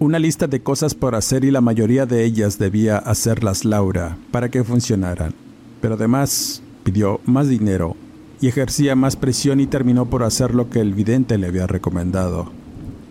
Una 0.00 0.20
lista 0.20 0.46
de 0.46 0.62
cosas 0.62 0.94
por 0.94 1.16
hacer 1.16 1.44
y 1.44 1.50
la 1.50 1.60
mayoría 1.60 2.06
de 2.06 2.24
ellas 2.24 2.56
debía 2.56 2.98
hacerlas 2.98 3.64
Laura 3.64 4.16
para 4.30 4.48
que 4.48 4.62
funcionaran. 4.62 5.34
Pero 5.80 5.94
además 5.94 6.62
pidió 6.84 7.20
más 7.24 7.48
dinero 7.48 7.96
y 8.40 8.46
ejercía 8.46 8.94
más 8.94 9.16
presión 9.16 9.58
y 9.58 9.66
terminó 9.66 10.06
por 10.06 10.22
hacer 10.22 10.54
lo 10.54 10.70
que 10.70 10.78
el 10.78 10.94
vidente 10.94 11.36
le 11.36 11.48
había 11.48 11.66
recomendado. 11.66 12.52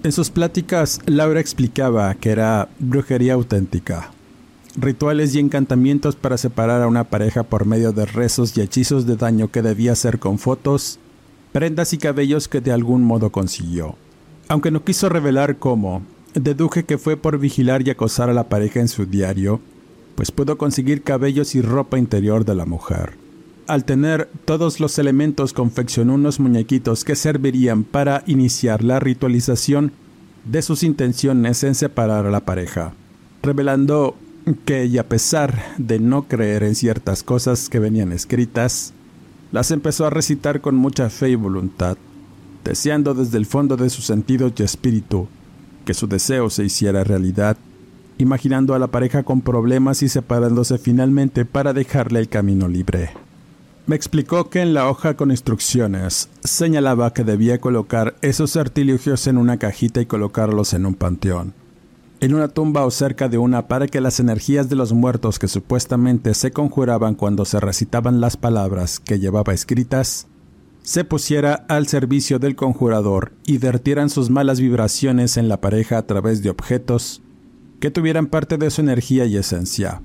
En 0.04 0.14
sus 0.14 0.30
pláticas, 0.30 1.02
Laura 1.06 1.42
explicaba 1.42 2.16
que 2.16 2.30
era 2.30 2.70
brujería 2.80 3.34
auténtica, 3.34 4.12
rituales 4.78 5.36
y 5.36 5.40
encantamientos 5.40 6.16
para 6.16 6.38
separar 6.38 6.82
a 6.82 6.88
una 6.88 7.04
pareja 7.04 7.44
por 7.44 7.66
medio 7.66 7.92
de 7.92 8.06
rezos 8.06 8.58
y 8.58 8.62
hechizos 8.62 9.06
de 9.06 9.18
daño 9.18 9.52
que 9.52 9.62
debía 9.62 9.92
hacer 9.92 10.20
con 10.20 10.40
fotos, 10.40 11.00
prendas 11.52 11.92
y 11.92 11.98
cabellos 11.98 12.48
que 12.48 12.62
de 12.62 12.72
algún 12.72 13.04
modo 13.04 13.30
consiguió. 13.30 13.96
Aunque 14.48 14.72
no 14.72 14.86
quiso 14.86 15.10
revelar 15.10 15.58
cómo, 15.58 16.04
deduje 16.34 16.84
que 16.86 16.98
fue 16.98 17.18
por 17.18 17.40
vigilar 17.40 17.86
y 17.86 17.90
acosar 17.90 18.30
a 18.30 18.34
la 18.34 18.50
pareja 18.50 18.80
en 18.80 18.88
su 18.88 19.06
diario, 19.06 19.60
pues 20.16 20.32
pudo 20.32 20.58
conseguir 20.58 21.04
cabellos 21.04 21.56
y 21.56 21.62
ropa 21.62 21.98
interior 21.98 22.46
de 22.46 22.56
la 22.56 22.66
mujer. 22.66 23.14
al 23.68 23.84
tener 23.84 24.30
todos 24.46 24.80
los 24.80 24.98
elementos, 24.98 25.52
confeccionó 25.52 26.14
unos 26.14 26.40
muñequitos 26.40 27.04
que 27.04 27.18
servirían 27.18 27.84
para 27.84 28.24
iniciar 28.26 28.82
la 28.82 29.02
ritualización 29.02 29.92
de 30.46 30.62
sus 30.62 30.84
intenciones 30.84 31.64
en 31.64 31.76
separar 31.76 32.26
a 32.26 32.32
la 32.32 32.46
pareja, 32.46 32.94
revelando 33.44 34.16
que 34.66 34.84
ella, 34.84 35.02
a 35.02 35.10
pesar 35.10 35.76
de 35.78 36.00
no 36.00 36.24
creer 36.30 36.64
en 36.64 36.76
ciertas 36.76 37.24
cosas 37.24 37.68
que 37.68 37.80
venían 37.80 38.14
escritas, 38.14 38.94
las 39.52 39.72
empezó 39.72 40.06
a 40.06 40.10
recitar 40.10 40.62
con 40.62 40.76
mucha 40.76 41.10
fe 41.10 41.32
y 41.32 41.36
voluntad, 41.36 41.98
deseando 42.64 43.14
desde 43.14 43.38
el 43.38 43.46
fondo 43.46 43.76
de 43.76 43.90
su 43.90 44.02
sentido 44.02 44.52
y 44.56 44.64
espíritu 44.64 45.28
que 45.88 45.94
su 45.94 46.06
deseo 46.06 46.50
se 46.50 46.66
hiciera 46.66 47.06
realidad, 47.06 47.56
imaginando 48.18 48.76
a 48.76 48.80
la 48.80 48.88
pareja 48.88 49.24
con 49.24 49.40
problemas 49.40 50.04
y 50.04 50.10
separándose 50.10 50.78
finalmente 50.78 51.46
para 51.46 51.72
dejarle 51.72 52.20
el 52.20 52.28
camino 52.28 52.68
libre. 52.68 53.12
Me 53.86 53.96
explicó 53.96 54.50
que 54.50 54.60
en 54.60 54.74
la 54.74 54.90
hoja 54.90 55.16
con 55.16 55.32
instrucciones 55.32 56.28
señalaba 56.44 57.14
que 57.14 57.24
debía 57.24 57.62
colocar 57.62 58.18
esos 58.22 58.58
artilugios 58.58 59.28
en 59.28 59.38
una 59.38 59.60
cajita 59.60 60.02
y 60.02 60.06
colocarlos 60.06 60.74
en 60.74 60.86
un 60.86 60.94
panteón, 60.94 61.54
en 62.20 62.34
una 62.34 62.50
tumba 62.50 62.86
o 62.86 62.92
cerca 62.92 63.30
de 63.30 63.38
una 63.38 63.70
para 63.70 63.88
que 63.88 64.02
las 64.02 64.20
energías 64.20 64.68
de 64.68 64.76
los 64.76 64.92
muertos 64.92 65.40
que 65.40 65.48
supuestamente 65.48 66.34
se 66.34 66.52
conjuraban 66.52 67.16
cuando 67.16 67.46
se 67.46 67.62
recitaban 67.62 68.20
las 68.20 68.36
palabras 68.36 69.00
que 69.00 69.20
llevaba 69.20 69.54
escritas, 69.54 70.28
se 70.88 71.04
pusiera 71.04 71.66
al 71.68 71.86
servicio 71.88 72.40
del 72.40 72.56
conjurador 72.56 73.34
y 73.46 73.58
vertieran 73.58 74.10
sus 74.10 74.30
malas 74.30 74.62
vibraciones 74.62 75.36
en 75.36 75.50
la 75.50 75.60
pareja 75.60 75.98
a 75.98 76.08
través 76.08 76.42
de 76.42 76.50
objetos 76.50 77.22
que 77.82 77.92
tuvieran 77.92 78.28
parte 78.28 78.58
de 78.58 78.72
su 78.72 78.80
energía 78.80 79.26
y 79.26 79.36
esencia. 79.36 80.02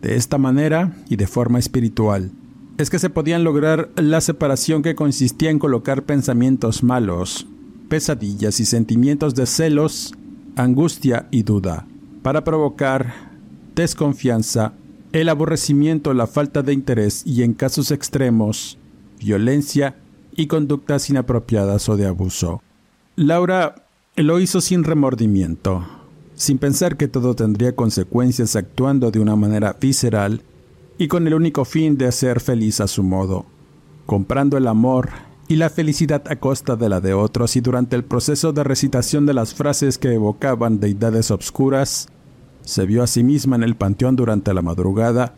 De 0.00 0.16
esta 0.16 0.38
manera 0.38 0.96
y 1.10 1.16
de 1.16 1.26
forma 1.26 1.58
espiritual, 1.58 2.30
es 2.78 2.88
que 2.88 2.98
se 2.98 3.10
podían 3.10 3.44
lograr 3.44 3.90
la 3.96 4.22
separación 4.22 4.80
que 4.80 4.94
consistía 4.94 5.50
en 5.50 5.58
colocar 5.58 6.04
pensamientos 6.04 6.82
malos, 6.82 7.46
pesadillas 7.90 8.60
y 8.60 8.64
sentimientos 8.64 9.34
de 9.34 9.44
celos, 9.44 10.14
angustia 10.56 11.28
y 11.32 11.42
duda, 11.42 11.86
para 12.22 12.44
provocar 12.44 13.12
desconfianza, 13.74 14.72
el 15.12 15.28
aborrecimiento, 15.28 16.14
la 16.14 16.26
falta 16.26 16.62
de 16.62 16.72
interés 16.72 17.26
y 17.26 17.42
en 17.42 17.52
casos 17.52 17.90
extremos, 17.90 18.78
violencia 19.18 19.96
y 20.36 20.46
conductas 20.46 21.08
inapropiadas 21.10 21.88
o 21.88 21.96
de 21.96 22.06
abuso. 22.06 22.62
Laura 23.16 23.86
lo 24.16 24.40
hizo 24.40 24.60
sin 24.60 24.84
remordimiento, 24.84 25.84
sin 26.34 26.58
pensar 26.58 26.96
que 26.96 27.08
todo 27.08 27.34
tendría 27.34 27.74
consecuencias 27.74 28.56
actuando 28.56 29.10
de 29.10 29.20
una 29.20 29.36
manera 29.36 29.76
visceral 29.80 30.42
y 30.98 31.08
con 31.08 31.26
el 31.26 31.34
único 31.34 31.64
fin 31.64 31.96
de 31.96 32.06
hacer 32.06 32.40
feliz 32.40 32.80
a 32.80 32.86
su 32.86 33.02
modo, 33.02 33.46
comprando 34.06 34.56
el 34.56 34.66
amor 34.66 35.10
y 35.48 35.56
la 35.56 35.70
felicidad 35.70 36.22
a 36.28 36.36
costa 36.36 36.76
de 36.76 36.88
la 36.88 37.00
de 37.00 37.14
otros 37.14 37.56
y 37.56 37.60
durante 37.60 37.96
el 37.96 38.04
proceso 38.04 38.52
de 38.52 38.64
recitación 38.64 39.26
de 39.26 39.34
las 39.34 39.54
frases 39.54 39.98
que 39.98 40.14
evocaban 40.14 40.80
deidades 40.80 41.30
obscuras, 41.30 42.08
se 42.62 42.86
vio 42.86 43.02
a 43.02 43.06
sí 43.06 43.22
misma 43.22 43.56
en 43.56 43.62
el 43.62 43.76
panteón 43.76 44.16
durante 44.16 44.54
la 44.54 44.62
madrugada 44.62 45.34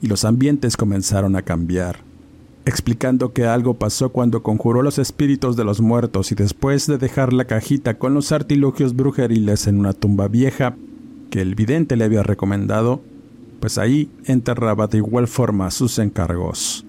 y 0.00 0.06
los 0.06 0.24
ambientes 0.24 0.76
comenzaron 0.76 1.36
a 1.36 1.42
cambiar, 1.42 1.98
explicando 2.64 3.32
que 3.32 3.46
algo 3.46 3.74
pasó 3.74 4.10
cuando 4.10 4.42
conjuró 4.42 4.82
los 4.82 4.98
espíritus 4.98 5.56
de 5.56 5.64
los 5.64 5.80
muertos 5.80 6.30
y 6.32 6.34
después 6.34 6.86
de 6.86 6.98
dejar 6.98 7.32
la 7.32 7.46
cajita 7.46 7.98
con 7.98 8.14
los 8.14 8.32
artilugios 8.32 8.94
brujeriles 8.94 9.66
en 9.66 9.78
una 9.78 9.92
tumba 9.92 10.28
vieja 10.28 10.76
que 11.30 11.40
el 11.40 11.54
vidente 11.54 11.96
le 11.96 12.04
había 12.04 12.22
recomendado, 12.22 13.02
pues 13.58 13.78
ahí 13.78 14.10
enterraba 14.26 14.86
de 14.86 14.98
igual 14.98 15.28
forma 15.28 15.70
sus 15.70 15.98
encargos. 15.98 16.84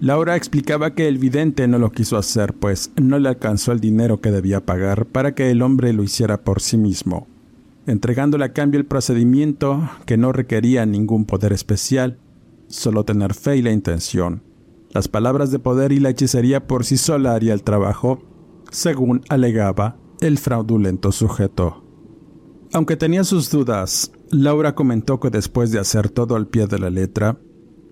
Laura 0.00 0.36
explicaba 0.36 0.94
que 0.94 1.08
el 1.08 1.18
vidente 1.18 1.68
no 1.68 1.78
lo 1.78 1.92
quiso 1.92 2.16
hacer, 2.16 2.52
pues 2.52 2.90
no 3.00 3.18
le 3.18 3.28
alcanzó 3.28 3.72
el 3.72 3.80
dinero 3.80 4.20
que 4.20 4.30
debía 4.30 4.64
pagar 4.66 5.06
para 5.06 5.34
que 5.34 5.50
el 5.50 5.62
hombre 5.62 5.92
lo 5.92 6.02
hiciera 6.02 6.42
por 6.42 6.60
sí 6.60 6.76
mismo, 6.76 7.26
entregándole 7.86 8.44
a 8.44 8.52
cambio 8.52 8.80
el 8.80 8.86
procedimiento 8.86 9.88
que 10.04 10.16
no 10.16 10.32
requería 10.32 10.84
ningún 10.84 11.24
poder 11.24 11.52
especial, 11.52 12.18
solo 12.66 13.04
tener 13.04 13.32
fe 13.34 13.56
y 13.56 13.62
la 13.62 13.70
intención. 13.70 14.42
Las 14.94 15.08
palabras 15.08 15.50
de 15.50 15.58
poder 15.58 15.90
y 15.90 15.98
la 15.98 16.10
hechicería 16.10 16.68
por 16.68 16.84
sí 16.84 16.96
sola 16.96 17.34
haría 17.34 17.52
el 17.52 17.64
trabajo, 17.64 18.20
según 18.70 19.22
alegaba 19.28 19.96
el 20.20 20.38
fraudulento 20.38 21.10
sujeto. 21.10 21.84
Aunque 22.72 22.96
tenía 22.96 23.24
sus 23.24 23.50
dudas, 23.50 24.12
Laura 24.30 24.76
comentó 24.76 25.18
que 25.18 25.30
después 25.30 25.72
de 25.72 25.80
hacer 25.80 26.10
todo 26.10 26.36
al 26.36 26.46
pie 26.46 26.68
de 26.68 26.78
la 26.78 26.90
letra, 26.90 27.40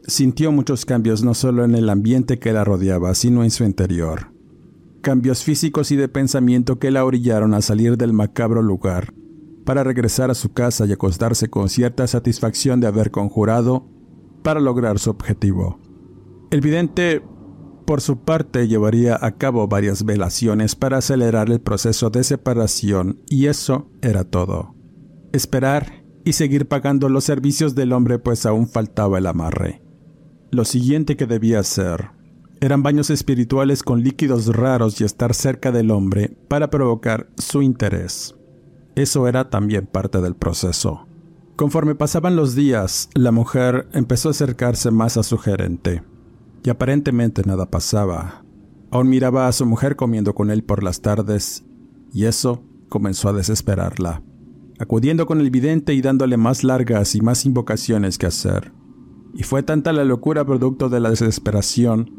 sintió 0.06 0.52
muchos 0.52 0.84
cambios 0.84 1.24
no 1.24 1.34
solo 1.34 1.64
en 1.64 1.74
el 1.74 1.90
ambiente 1.90 2.38
que 2.38 2.52
la 2.52 2.62
rodeaba, 2.62 3.16
sino 3.16 3.42
en 3.42 3.50
su 3.50 3.64
interior. 3.64 4.32
Cambios 5.00 5.42
físicos 5.42 5.90
y 5.90 5.96
de 5.96 6.08
pensamiento 6.08 6.78
que 6.78 6.92
la 6.92 7.04
orillaron 7.04 7.52
a 7.54 7.62
salir 7.62 7.96
del 7.96 8.12
macabro 8.12 8.62
lugar, 8.62 9.12
para 9.64 9.82
regresar 9.82 10.30
a 10.30 10.34
su 10.34 10.52
casa 10.52 10.86
y 10.86 10.92
acostarse 10.92 11.50
con 11.50 11.68
cierta 11.68 12.06
satisfacción 12.06 12.80
de 12.80 12.86
haber 12.86 13.10
conjurado 13.10 13.88
para 14.44 14.60
lograr 14.60 15.00
su 15.00 15.10
objetivo. 15.10 15.81
El 16.52 16.60
vidente, 16.60 17.22
por 17.86 18.02
su 18.02 18.24
parte, 18.24 18.68
llevaría 18.68 19.18
a 19.18 19.38
cabo 19.38 19.66
varias 19.68 20.04
velaciones 20.04 20.76
para 20.76 20.98
acelerar 20.98 21.48
el 21.48 21.62
proceso 21.62 22.10
de 22.10 22.22
separación 22.24 23.22
y 23.26 23.46
eso 23.46 23.90
era 24.02 24.24
todo. 24.24 24.74
Esperar 25.32 26.04
y 26.26 26.34
seguir 26.34 26.68
pagando 26.68 27.08
los 27.08 27.24
servicios 27.24 27.74
del 27.74 27.94
hombre 27.94 28.18
pues 28.18 28.44
aún 28.44 28.68
faltaba 28.68 29.16
el 29.16 29.28
amarre. 29.28 29.82
Lo 30.50 30.66
siguiente 30.66 31.16
que 31.16 31.24
debía 31.24 31.58
hacer 31.58 32.10
eran 32.60 32.82
baños 32.82 33.08
espirituales 33.08 33.82
con 33.82 34.02
líquidos 34.02 34.54
raros 34.54 35.00
y 35.00 35.04
estar 35.04 35.32
cerca 35.32 35.72
del 35.72 35.90
hombre 35.90 36.36
para 36.48 36.68
provocar 36.68 37.30
su 37.38 37.62
interés. 37.62 38.34
Eso 38.94 39.26
era 39.26 39.48
también 39.48 39.86
parte 39.86 40.20
del 40.20 40.36
proceso. 40.36 41.06
Conforme 41.56 41.94
pasaban 41.94 42.36
los 42.36 42.54
días, 42.54 43.08
la 43.14 43.32
mujer 43.32 43.88
empezó 43.94 44.28
a 44.28 44.32
acercarse 44.32 44.90
más 44.90 45.16
a 45.16 45.22
su 45.22 45.38
gerente, 45.38 46.02
y 46.64 46.70
aparentemente 46.70 47.42
nada 47.44 47.70
pasaba. 47.70 48.44
Aún 48.90 49.08
miraba 49.08 49.48
a 49.48 49.52
su 49.52 49.66
mujer 49.66 49.96
comiendo 49.96 50.34
con 50.34 50.50
él 50.50 50.64
por 50.64 50.82
las 50.82 51.00
tardes, 51.00 51.64
y 52.12 52.24
eso 52.26 52.62
comenzó 52.88 53.28
a 53.28 53.32
desesperarla 53.32 54.22
acudiendo 54.82 55.26
con 55.26 55.40
el 55.40 55.50
vidente 55.50 55.94
y 55.94 56.02
dándole 56.02 56.36
más 56.36 56.64
largas 56.64 57.14
y 57.14 57.20
más 57.20 57.46
invocaciones 57.46 58.18
que 58.18 58.26
hacer. 58.26 58.72
Y 59.32 59.44
fue 59.44 59.62
tanta 59.62 59.92
la 59.92 60.04
locura 60.04 60.44
producto 60.44 60.88
de 60.88 60.98
la 60.98 61.10
desesperación 61.10 62.10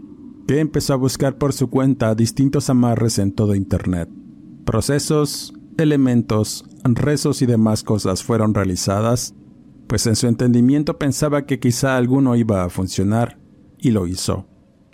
que 0.47 0.59
empezó 0.59 0.93
a 0.93 0.97
buscar 0.97 1.37
por 1.37 1.51
su 1.51 1.69
cuenta 1.69 2.15
distintos 2.15 2.69
amarres 2.69 3.19
en 3.19 3.33
todo 3.33 3.53
Internet. 3.53 4.09
Procesos, 4.65 5.53
elementos, 5.77 6.65
rezos 6.85 7.41
y 7.41 7.45
demás 7.45 7.83
cosas 7.83 8.23
fueron 8.23 8.53
realizadas, 8.53 9.35
pues 9.87 10.07
en 10.07 10.15
su 10.15 10.27
entendimiento 10.27 10.97
pensaba 10.97 11.45
que 11.45 11.59
quizá 11.59 11.97
alguno 11.97 12.37
iba 12.37 12.63
a 12.63 12.69
funcionar, 12.69 13.39
y 13.83 13.91
lo 13.91 14.07
hizo. 14.07 14.47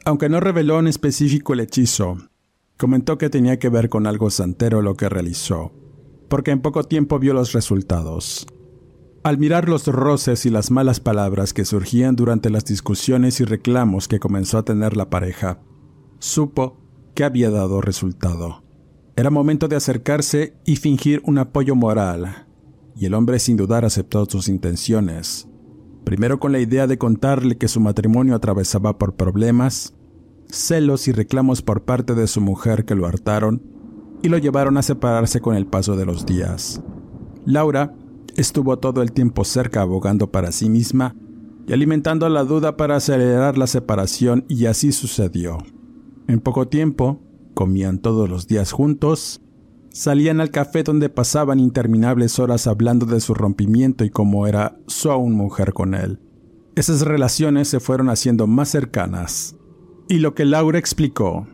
Aunque 0.04 0.28
no 0.28 0.42
reveló 0.42 0.80
en 0.80 0.88
específico 0.88 1.54
el 1.54 1.62
hechizo, 1.62 2.18
comentó 2.78 3.18
que 3.18 3.30
tenía 3.30 3.60
que 3.60 3.70
ver 3.70 3.88
con 3.88 4.08
algo 4.08 4.30
santero 4.30 4.82
lo 4.82 4.96
que 4.96 5.08
realizó 5.08 5.72
porque 6.30 6.52
en 6.52 6.62
poco 6.62 6.84
tiempo 6.84 7.20
vio 7.20 7.34
los 7.34 7.52
resultados. 7.52 8.48
Al 9.24 9.38
mirar 9.38 9.68
los 9.68 9.88
roces 9.88 10.46
y 10.46 10.50
las 10.50 10.72
malas 10.72 11.02
palabras 11.02 11.54
que 11.54 11.66
surgían 11.66 12.16
durante 12.16 12.50
las 12.50 12.64
discusiones 12.64 13.42
y 13.42 13.44
reclamos 13.44 14.08
que 14.08 14.20
comenzó 14.20 14.60
a 14.60 14.64
tener 14.64 14.96
la 14.96 15.10
pareja, 15.10 15.60
supo 16.20 16.78
que 17.16 17.26
había 17.26 17.50
dado 17.50 17.82
resultado. 17.82 18.64
Era 19.18 19.30
momento 19.30 19.68
de 19.68 19.76
acercarse 19.76 20.56
y 20.66 20.78
fingir 20.78 21.22
un 21.26 21.40
apoyo 21.40 21.76
moral, 21.76 22.48
y 22.96 23.06
el 23.08 23.14
hombre 23.14 23.40
sin 23.40 23.58
dudar 23.58 23.84
aceptó 23.84 24.26
sus 24.26 24.48
intenciones, 24.48 25.49
primero 26.10 26.40
con 26.40 26.52
la 26.52 26.60
idea 26.60 26.88
de 26.88 26.98
contarle 26.98 27.60
que 27.60 27.68
su 27.68 27.80
matrimonio 27.80 28.34
atravesaba 28.34 28.98
por 28.98 29.14
problemas, 29.14 29.94
celos 30.48 31.08
y 31.08 31.12
reclamos 31.12 31.62
por 31.62 31.84
parte 31.84 32.16
de 32.16 32.26
su 32.26 32.42
mujer 32.42 32.84
que 32.84 32.96
lo 32.96 33.06
hartaron, 33.06 33.62
y 34.24 34.30
lo 34.30 34.40
llevaron 34.40 34.78
a 34.78 34.82
separarse 34.82 35.40
con 35.40 35.56
el 35.56 35.68
paso 35.68 35.96
de 35.96 36.08
los 36.08 36.26
días. 36.26 36.82
Laura 37.46 37.94
estuvo 38.36 38.80
todo 38.80 39.04
el 39.04 39.12
tiempo 39.12 39.44
cerca 39.44 39.84
abogando 39.84 40.32
para 40.32 40.52
sí 40.52 40.68
misma 40.68 41.16
y 41.68 41.74
alimentando 41.74 42.28
la 42.28 42.44
duda 42.44 42.76
para 42.76 42.96
acelerar 42.96 43.60
la 43.60 43.68
separación 43.68 44.46
y 44.48 44.66
así 44.66 44.92
sucedió. 44.92 45.60
En 46.28 46.40
poco 46.40 46.68
tiempo, 46.68 47.22
comían 47.54 48.00
todos 48.00 48.28
los 48.28 48.48
días 48.48 48.72
juntos, 48.72 49.44
salían 49.92 50.42
al 50.42 50.52
café 50.52 50.84
donde 50.84 51.10
pasaban 51.10 51.60
interminables 51.60 52.40
horas 52.40 52.68
hablando 52.68 53.06
de 53.06 53.20
su 53.20 53.34
rompimiento 53.34 54.04
y 54.06 54.10
cómo 54.10 54.48
era 54.48 54.78
su 54.88 55.12
aún 55.12 55.34
mujer 55.34 55.74
con 55.74 55.94
él. 55.94 56.20
Esas 56.76 57.02
relaciones 57.02 57.68
se 57.68 57.80
fueron 57.80 58.10
haciendo 58.10 58.48
más 58.48 58.70
cercanas. 58.70 59.56
Y 60.08 60.20
lo 60.20 60.34
que 60.34 60.46
Laura 60.46 60.80
explicó 60.80 61.48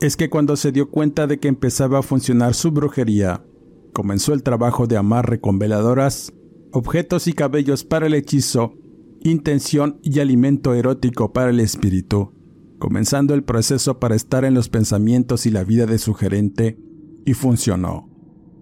es 0.00 0.16
que 0.16 0.30
cuando 0.30 0.56
se 0.56 0.72
dio 0.72 0.90
cuenta 0.90 1.26
de 1.26 1.38
que 1.38 1.48
empezaba 1.48 1.98
a 1.98 2.02
funcionar 2.02 2.54
su 2.54 2.72
brujería, 2.72 3.44
comenzó 3.92 4.32
el 4.32 4.42
trabajo 4.42 4.86
de 4.86 4.96
amarre 4.96 5.40
con 5.40 5.58
veladoras, 5.58 6.32
objetos 6.72 7.28
y 7.28 7.34
cabellos 7.34 7.84
para 7.84 8.06
el 8.06 8.14
hechizo, 8.14 8.74
intención 9.22 10.00
y 10.02 10.18
alimento 10.18 10.74
erótico 10.74 11.32
para 11.32 11.50
el 11.50 11.60
espíritu, 11.60 12.32
comenzando 12.78 13.34
el 13.34 13.44
proceso 13.44 14.00
para 14.00 14.16
estar 14.16 14.44
en 14.44 14.54
los 14.54 14.68
pensamientos 14.68 15.46
y 15.46 15.50
la 15.50 15.62
vida 15.62 15.86
de 15.86 15.98
su 15.98 16.14
gerente, 16.14 16.78
y 17.24 17.34
funcionó, 17.34 18.08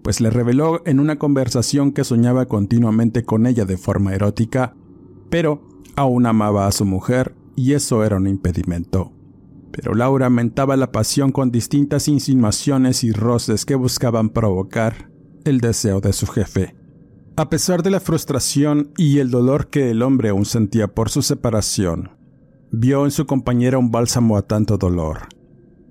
pues 0.03 0.21
le 0.21 0.29
reveló 0.29 0.81
en 0.85 0.99
una 0.99 1.17
conversación 1.17 1.91
que 1.91 2.03
soñaba 2.03 2.47
continuamente 2.47 3.23
con 3.23 3.45
ella 3.45 3.65
de 3.65 3.77
forma 3.77 4.13
erótica, 4.13 4.75
pero 5.29 5.67
aún 5.95 6.25
amaba 6.25 6.67
a 6.67 6.71
su 6.71 6.85
mujer 6.85 7.35
y 7.55 7.73
eso 7.73 8.03
era 8.03 8.17
un 8.17 8.27
impedimento. 8.27 9.13
Pero 9.71 9.93
Laura 9.93 10.25
aumentaba 10.25 10.75
la 10.75 10.91
pasión 10.91 11.31
con 11.31 11.51
distintas 11.51 12.07
insinuaciones 12.07 13.03
y 13.03 13.11
roces 13.11 13.65
que 13.65 13.75
buscaban 13.75 14.29
provocar 14.29 15.09
el 15.45 15.59
deseo 15.61 16.01
de 16.01 16.13
su 16.13 16.27
jefe. 16.27 16.75
A 17.37 17.49
pesar 17.49 17.81
de 17.81 17.89
la 17.89 18.01
frustración 18.01 18.91
y 18.97 19.19
el 19.19 19.31
dolor 19.31 19.69
que 19.69 19.89
el 19.89 20.01
hombre 20.01 20.29
aún 20.29 20.45
sentía 20.45 20.93
por 20.93 21.09
su 21.09 21.21
separación, 21.21 22.11
vio 22.71 23.05
en 23.05 23.11
su 23.11 23.25
compañera 23.25 23.77
un 23.77 23.91
bálsamo 23.91 24.35
a 24.37 24.41
tanto 24.41 24.77
dolor, 24.77 25.29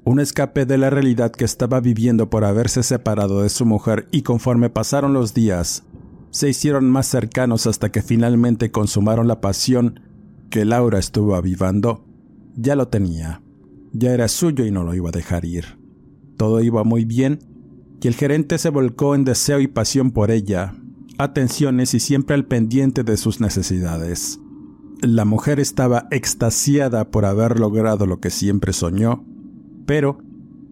un 0.05 0.21
escape 0.21 0.67
de 0.67 0.79
la 0.79 0.91
realidad 0.91 1.31
que 1.31 1.45
estaba 1.45 1.81
viviendo 1.81 2.31
por 2.31 2.45
haberse 2.45 2.83
separado 2.83 3.43
de 3.43 3.49
su 3.49 3.67
mujer 3.67 4.09
y 4.11 4.23
conforme 4.23 4.71
pasaron 4.71 5.13
los 5.13 5.35
días, 5.35 5.85
se 6.31 6.49
hicieron 6.49 6.89
más 6.89 7.07
cercanos 7.07 7.67
hasta 7.67 7.91
que 7.91 8.03
finalmente 8.03 8.71
consumaron 8.71 9.29
la 9.29 9.41
pasión 9.41 10.01
que 10.49 10.65
Laura 10.65 10.99
estuvo 10.99 11.35
avivando. 11.35 12.05
Ya 12.57 12.77
lo 12.77 12.89
tenía, 12.89 13.43
ya 13.93 14.13
era 14.13 14.29
suyo 14.29 14.65
y 14.65 14.71
no 14.71 14.85
lo 14.85 14.95
iba 14.95 15.11
a 15.11 15.13
dejar 15.13 15.45
ir. 15.45 15.79
Todo 16.37 16.61
iba 16.61 16.85
muy 16.85 17.05
bien 17.05 17.41
y 18.03 18.09
el 18.09 18.15
gerente 18.15 18.59
se 18.59 18.71
volcó 18.71 19.15
en 19.15 19.25
deseo 19.25 19.61
y 19.61 19.67
pasión 19.67 20.11
por 20.11 20.31
ella, 20.31 20.75
atenciones 21.19 21.93
y 21.95 22.01
siempre 22.01 22.35
al 22.35 22.47
pendiente 22.47 23.05
de 23.05 23.17
sus 23.17 23.41
necesidades. 23.41 24.41
La 25.03 25.25
mujer 25.25 25.61
estaba 25.61 26.07
extasiada 26.11 27.11
por 27.11 27.25
haber 27.25 27.59
logrado 27.59 28.07
lo 28.07 28.21
que 28.21 28.31
siempre 28.31 28.73
soñó, 28.73 29.25
pero 29.91 30.19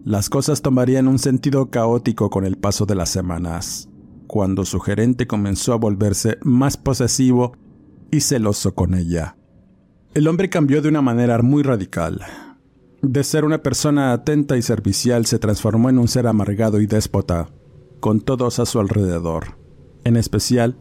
las 0.05 0.29
cosas 0.29 0.61
tomarían 0.61 1.09
un 1.09 1.19
sentido 1.19 1.69
caótico 1.69 2.29
con 2.29 2.45
el 2.45 2.55
paso 2.55 2.85
de 2.85 2.95
las 2.95 3.09
semanas, 3.09 3.89
cuando 4.27 4.63
su 4.63 4.79
gerente 4.79 5.27
comenzó 5.27 5.73
a 5.73 5.75
volverse 5.75 6.37
más 6.41 6.77
posesivo 6.77 7.51
y 8.11 8.21
celoso 8.21 8.75
con 8.75 8.93
ella. 8.93 9.35
El 10.13 10.25
hombre 10.29 10.49
cambió 10.49 10.81
de 10.81 10.87
una 10.87 11.01
manera 11.01 11.37
muy 11.41 11.63
radical. 11.63 12.21
De 13.01 13.25
ser 13.25 13.43
una 13.43 13.61
persona 13.61 14.13
atenta 14.13 14.55
y 14.55 14.61
servicial 14.61 15.25
se 15.25 15.37
transformó 15.37 15.89
en 15.89 15.99
un 15.99 16.07
ser 16.07 16.25
amargado 16.25 16.79
y 16.79 16.87
déspota, 16.87 17.49
con 17.99 18.21
todos 18.21 18.59
a 18.59 18.65
su 18.65 18.79
alrededor 18.79 19.57
en 20.05 20.15
especial 20.15 20.77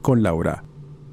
con 0.00 0.22
Laura. 0.22 0.64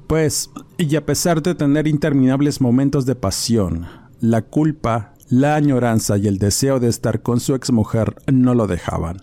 Pues, 0.06 0.50
y 0.78 0.96
a 0.96 1.04
pesar 1.04 1.42
de 1.42 1.54
tener 1.54 1.86
interminables 1.86 2.62
momentos 2.62 3.04
de 3.04 3.16
pasión, 3.16 3.86
la 4.20 4.40
culpa, 4.40 5.12
la 5.30 5.54
añoranza 5.54 6.18
y 6.18 6.26
el 6.26 6.38
deseo 6.38 6.80
de 6.80 6.88
estar 6.88 7.22
con 7.22 7.38
su 7.38 7.54
exmujer 7.54 8.16
no 8.32 8.54
lo 8.56 8.66
dejaban. 8.66 9.18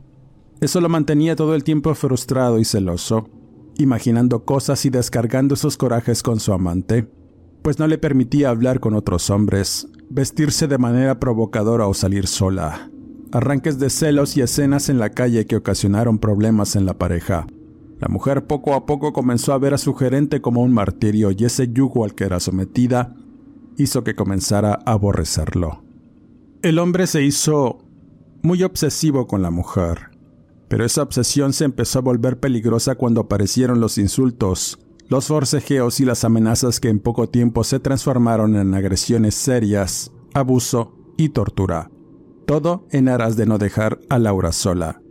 Eso 0.61 0.79
lo 0.79 0.87
mantenía 0.87 1.35
todo 1.35 1.53
el 1.53 1.65
tiempo 1.65 1.93
frustrado 1.95 2.59
y 2.59 2.65
celoso, 2.65 3.29
imaginando 3.77 4.45
cosas 4.45 4.85
y 4.85 4.89
descargando 4.89 5.57
sus 5.57 5.75
corajes 5.75 6.23
con 6.23 6.39
su 6.39 6.53
amante, 6.53 7.11
pues 7.61 7.77
no 7.77 7.87
le 7.87 7.97
permitía 7.97 8.49
hablar 8.49 8.79
con 8.79 8.95
otros 8.95 9.29
hombres, 9.29 9.89
vestirse 10.09 10.69
de 10.69 10.77
manera 10.77 11.19
provocadora 11.19 11.87
o 11.87 11.93
salir 11.93 12.27
sola. 12.27 12.89
Arranques 13.33 13.77
de 13.77 13.89
celos 13.89 14.37
y 14.37 14.41
escenas 14.41 14.87
en 14.87 14.99
la 14.99 15.09
calle 15.09 15.45
que 15.45 15.57
ocasionaron 15.57 16.19
problemas 16.19 16.77
en 16.77 16.85
la 16.85 16.97
pareja. 16.97 17.45
La 17.99 18.07
mujer 18.07 18.47
poco 18.47 18.75
a 18.75 18.85
poco 18.85 19.11
comenzó 19.11 19.51
a 19.51 19.57
ver 19.57 19.73
a 19.73 19.77
su 19.77 19.93
gerente 19.93 20.39
como 20.39 20.61
un 20.61 20.71
martirio 20.71 21.31
y 21.31 21.43
ese 21.43 21.67
yugo 21.67 22.05
al 22.05 22.15
que 22.15 22.23
era 22.23 22.39
sometida 22.39 23.13
hizo 23.75 24.05
que 24.05 24.15
comenzara 24.15 24.79
a 24.85 24.93
aborrecerlo. 24.93 25.86
El 26.61 26.79
hombre 26.79 27.07
se 27.07 27.23
hizo 27.23 27.79
muy 28.41 28.63
obsesivo 28.63 29.27
con 29.27 29.41
la 29.41 29.51
mujer, 29.51 30.11
pero 30.67 30.85
esa 30.85 31.03
obsesión 31.03 31.53
se 31.53 31.65
empezó 31.65 31.99
a 31.99 32.03
volver 32.03 32.39
peligrosa 32.39 32.95
cuando 32.95 33.21
aparecieron 33.21 33.79
los 33.79 33.97
insultos, 33.97 34.79
los 35.07 35.27
forcejeos 35.27 35.99
y 35.99 36.05
las 36.05 36.23
amenazas 36.23 36.79
que 36.79 36.89
en 36.89 36.99
poco 36.99 37.29
tiempo 37.29 37.63
se 37.63 37.79
transformaron 37.79 38.55
en 38.55 38.73
agresiones 38.73 39.35
serias, 39.35 40.11
abuso 40.33 40.95
y 41.17 41.29
tortura. 41.29 41.89
Todo 42.45 42.87
en 42.91 43.09
aras 43.09 43.37
de 43.37 43.45
no 43.45 43.57
dejar 43.57 43.99
a 44.09 44.19
Laura 44.19 44.51
sola 44.51 45.01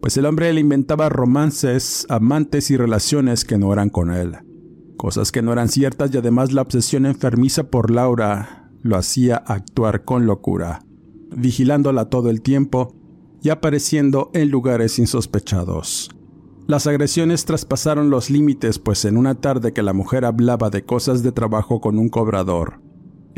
pues 0.00 0.16
el 0.16 0.26
hombre 0.26 0.52
le 0.52 0.60
inventaba 0.60 1.08
romances, 1.08 2.06
amantes 2.08 2.70
y 2.70 2.76
relaciones 2.76 3.44
que 3.44 3.58
no 3.58 3.72
eran 3.72 3.90
con 3.90 4.10
él. 4.10 4.36
Cosas 4.96 5.32
que 5.32 5.42
no 5.42 5.52
eran 5.52 5.68
ciertas 5.68 6.12
y 6.12 6.18
además 6.18 6.52
la 6.52 6.62
obsesión 6.62 7.06
enfermiza 7.06 7.70
por 7.70 7.90
Laura 7.90 8.70
lo 8.82 8.96
hacía 8.96 9.36
actuar 9.36 10.04
con 10.04 10.26
locura, 10.26 10.82
vigilándola 11.30 12.06
todo 12.06 12.30
el 12.30 12.42
tiempo 12.42 12.94
y 13.42 13.50
apareciendo 13.50 14.30
en 14.34 14.50
lugares 14.50 14.98
insospechados. 14.98 16.10
Las 16.66 16.86
agresiones 16.86 17.44
traspasaron 17.44 18.10
los 18.10 18.30
límites, 18.30 18.78
pues 18.78 19.04
en 19.04 19.16
una 19.16 19.36
tarde 19.36 19.72
que 19.72 19.82
la 19.82 19.92
mujer 19.92 20.24
hablaba 20.24 20.70
de 20.70 20.84
cosas 20.84 21.22
de 21.22 21.32
trabajo 21.32 21.80
con 21.80 21.98
un 21.98 22.08
cobrador, 22.08 22.80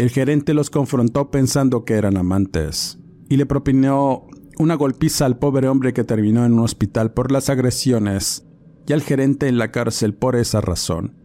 el 0.00 0.08
gerente 0.08 0.54
los 0.54 0.70
confrontó 0.70 1.30
pensando 1.30 1.84
que 1.84 1.92
eran 1.92 2.16
amantes 2.16 2.98
y 3.28 3.36
le 3.36 3.44
propinó 3.44 4.26
una 4.58 4.74
golpiza 4.74 5.26
al 5.26 5.38
pobre 5.38 5.68
hombre 5.68 5.92
que 5.92 6.04
terminó 6.04 6.46
en 6.46 6.54
un 6.54 6.60
hospital 6.60 7.12
por 7.12 7.30
las 7.30 7.50
agresiones 7.50 8.46
y 8.86 8.94
al 8.94 9.02
gerente 9.02 9.46
en 9.46 9.58
la 9.58 9.70
cárcel 9.70 10.14
por 10.14 10.36
esa 10.36 10.62
razón, 10.62 11.16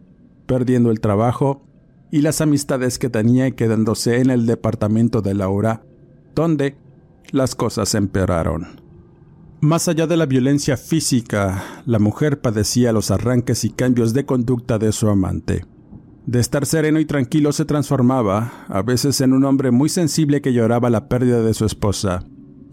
perdiendo 0.46 0.90
el 0.90 1.00
trabajo 1.00 1.66
y 2.12 2.20
las 2.20 2.42
amistades 2.42 2.98
que 2.98 3.08
tenía 3.08 3.48
y 3.48 3.52
quedándose 3.52 4.20
en 4.20 4.28
el 4.28 4.44
departamento 4.44 5.22
de 5.22 5.32
Laura, 5.32 5.86
donde 6.36 6.76
las 7.32 7.56
cosas 7.56 7.96
empeoraron. 7.96 8.80
Más 9.60 9.88
allá 9.88 10.06
de 10.06 10.18
la 10.18 10.26
violencia 10.26 10.76
física, 10.76 11.82
la 11.86 11.98
mujer 11.98 12.40
padecía 12.40 12.92
los 12.92 13.10
arranques 13.10 13.64
y 13.64 13.70
cambios 13.70 14.12
de 14.12 14.26
conducta 14.26 14.78
de 14.78 14.92
su 14.92 15.08
amante. 15.08 15.64
De 16.26 16.38
estar 16.38 16.66
sereno 16.66 17.00
y 17.00 17.06
tranquilo 17.06 17.52
se 17.52 17.64
transformaba, 17.64 18.66
a 18.68 18.82
veces 18.82 19.20
en 19.22 19.32
un 19.32 19.44
hombre 19.44 19.70
muy 19.70 19.88
sensible 19.88 20.42
que 20.42 20.52
lloraba 20.52 20.90
la 20.90 21.08
pérdida 21.08 21.40
de 21.40 21.54
su 21.54 21.64
esposa, 21.64 22.22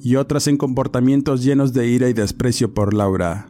y 0.02 0.18
otras 0.18 0.48
en 0.48 0.58
comportamientos 0.58 1.44
llenos 1.44 1.72
de 1.72 1.88
ira 1.88 2.10
y 2.10 2.14
desprecio 2.14 2.74
por 2.74 2.94
Laura, 2.94 3.48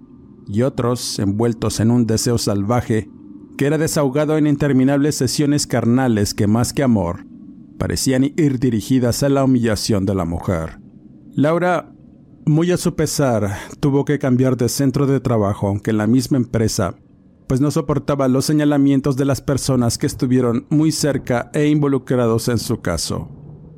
y 0.47 0.61
otros 0.61 1.17
envueltos 1.17 1.79
en 1.79 1.89
un 1.89 2.05
deseo 2.05 2.37
salvaje 2.37 3.09
que 3.57 3.65
era 3.65 3.77
desahogado 3.77 4.37
en 4.37 4.45
interminables 4.45 5.15
sesiones 5.15 5.65
carnales 5.65 6.33
que 6.33 6.47
más 6.47 6.73
que 6.73 6.83
amor 6.83 7.32
parecían 7.77 8.23
ir 8.23 8.59
dirigidas 8.59 9.23
a 9.23 9.29
la 9.29 9.43
humillación 9.43 10.05
de 10.05 10.15
la 10.15 10.25
mujer. 10.25 10.79
Laura, 11.35 11.93
muy 12.45 12.71
a 12.71 12.77
su 12.77 12.95
pesar, 12.95 13.55
tuvo 13.79 14.05
que 14.05 14.19
cambiar 14.19 14.57
de 14.57 14.69
centro 14.69 15.07
de 15.07 15.19
trabajo, 15.19 15.67
aunque 15.67 15.91
en 15.91 15.97
la 15.97 16.07
misma 16.07 16.37
empresa, 16.37 16.95
pues 17.47 17.61
no 17.61 17.71
soportaba 17.71 18.27
los 18.27 18.45
señalamientos 18.45 19.15
de 19.15 19.25
las 19.25 19.41
personas 19.41 19.97
que 19.97 20.07
estuvieron 20.07 20.65
muy 20.69 20.91
cerca 20.91 21.49
e 21.53 21.67
involucrados 21.67 22.47
en 22.47 22.57
su 22.57 22.81
caso. 22.81 23.29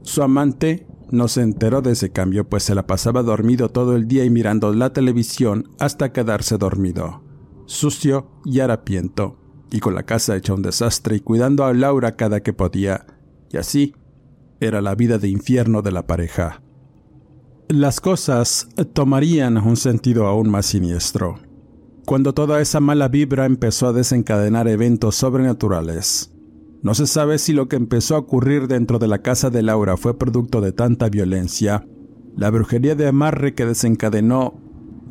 Su 0.02 0.22
amante 0.24 0.88
no 1.12 1.28
se 1.28 1.42
enteró 1.42 1.82
de 1.82 1.92
ese 1.92 2.12
cambio, 2.12 2.48
pues 2.48 2.64
se 2.64 2.76
la 2.76 2.88
pasaba 2.88 3.24
dormido 3.24 3.70
todo 3.70 3.96
el 3.96 4.08
día 4.08 4.26
y 4.26 4.30
mirando 4.30 4.74
la 4.74 4.94
televisión 4.94 5.70
hasta 5.80 6.12
quedarse 6.12 6.58
dormido, 6.58 7.24
sucio 7.66 8.32
y 8.44 8.60
harapiento, 8.60 9.38
y 9.72 9.80
con 9.80 9.96
la 9.96 10.04
casa 10.04 10.36
hecha 10.36 10.54
un 10.54 10.62
desastre 10.62 11.18
y 11.18 11.20
cuidando 11.20 11.66
a 11.66 11.74
Laura 11.74 12.16
cada 12.16 12.42
que 12.42 12.54
podía, 12.54 13.06
y 13.56 13.58
así 13.58 13.96
era 14.60 14.82
la 14.82 14.94
vida 14.94 15.18
de 15.18 15.30
infierno 15.30 15.82
de 15.82 15.92
la 15.92 16.06
pareja. 16.06 16.62
Las 17.68 18.00
cosas 18.00 18.70
tomarían 18.94 19.58
un 19.58 19.76
sentido 19.76 20.28
aún 20.28 20.50
más 20.50 20.68
siniestro, 20.68 21.40
cuando 22.06 22.34
toda 22.34 22.62
esa 22.62 22.80
mala 22.80 23.08
vibra 23.08 23.48
empezó 23.48 23.88
a 23.88 23.94
desencadenar 23.94 24.68
eventos 24.68 25.16
sobrenaturales 25.16 26.36
no 26.86 26.94
se 26.94 27.08
sabe 27.08 27.40
si 27.40 27.52
lo 27.52 27.68
que 27.68 27.78
empezó 27.78 28.14
a 28.14 28.20
ocurrir 28.20 28.68
dentro 28.68 29.00
de 29.00 29.08
la 29.08 29.24
casa 29.24 29.50
de 29.50 29.64
Laura 29.64 29.98
fue 29.98 30.20
producto 30.20 30.62
de 30.62 30.72
tanta 30.72 31.10
violencia, 31.10 31.88
la 32.38 32.52
brujería 32.52 32.94
de 32.94 33.08
amarre 33.08 33.56
que 33.56 33.66
desencadenó 33.66 34.54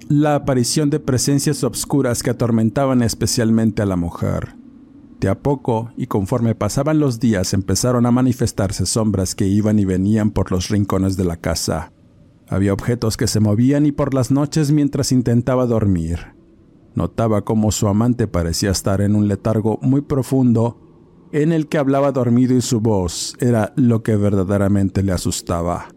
la 0.09 0.37
aparición 0.37 0.89
de 0.89 1.01
presencias 1.01 1.65
obscuras 1.65 2.23
que 2.23 2.31
atormentaban 2.31 3.03
especialmente 3.03 3.83
a 3.83 3.87
la 3.87 3.97
mujer. 3.97 4.55
A 5.27 5.39
poco, 5.39 5.91
y 5.97 6.07
conforme 6.07 6.55
pasaban 6.55 6.99
los 6.99 7.19
días, 7.19 7.55
empezaron 7.55 8.07
a 8.07 8.11
manifestarse 8.11 8.85
sombras 8.85 9.35
que 9.35 9.47
iban 9.47 9.79
y 9.79 9.85
venían 9.85 10.31
por 10.31 10.53
los 10.53 10.69
rincones 10.69 11.17
de 11.17 11.25
la 11.25 11.37
casa. 11.37 11.93
Había 12.49 12.73
objetos 12.73 13.17
que 13.17 13.27
se 13.27 13.41
movían 13.41 13.87
y 13.87 13.93
por 13.93 14.13
las 14.13 14.31
noches 14.31 14.71
mientras 14.71 15.13
intentaba 15.13 15.67
dormir. 15.67 16.35
Notaba 16.95 17.43
cómo 17.45 17.73
su 17.73 17.89
amante 17.89 18.29
parecía 18.29 18.71
estar 18.71 19.01
en 19.01 19.17
un 19.17 19.27
letargo 19.29 19.79
muy 19.83 20.03
profundo 20.03 20.81
en 21.33 21.53
el 21.53 21.69
que 21.69 21.79
hablaba 21.79 22.13
dormido 22.13 22.55
y 22.55 22.61
su 22.61 22.81
voz 22.81 23.35
era 23.41 23.73
lo 23.77 24.03
que 24.03 24.15
verdaderamente 24.17 25.03
le 25.03 25.13
asustaba, 25.13 25.89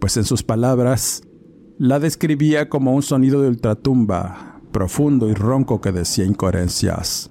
pues 0.00 0.16
en 0.16 0.24
sus 0.24 0.42
palabras 0.42 1.22
la 1.76 1.98
describía 1.98 2.68
como 2.68 2.94
un 2.94 3.02
sonido 3.02 3.42
de 3.42 3.48
ultratumba, 3.48 4.60
profundo 4.72 5.28
y 5.28 5.34
ronco 5.34 5.80
que 5.80 5.92
decía 5.92 6.24
incoherencias. 6.24 7.30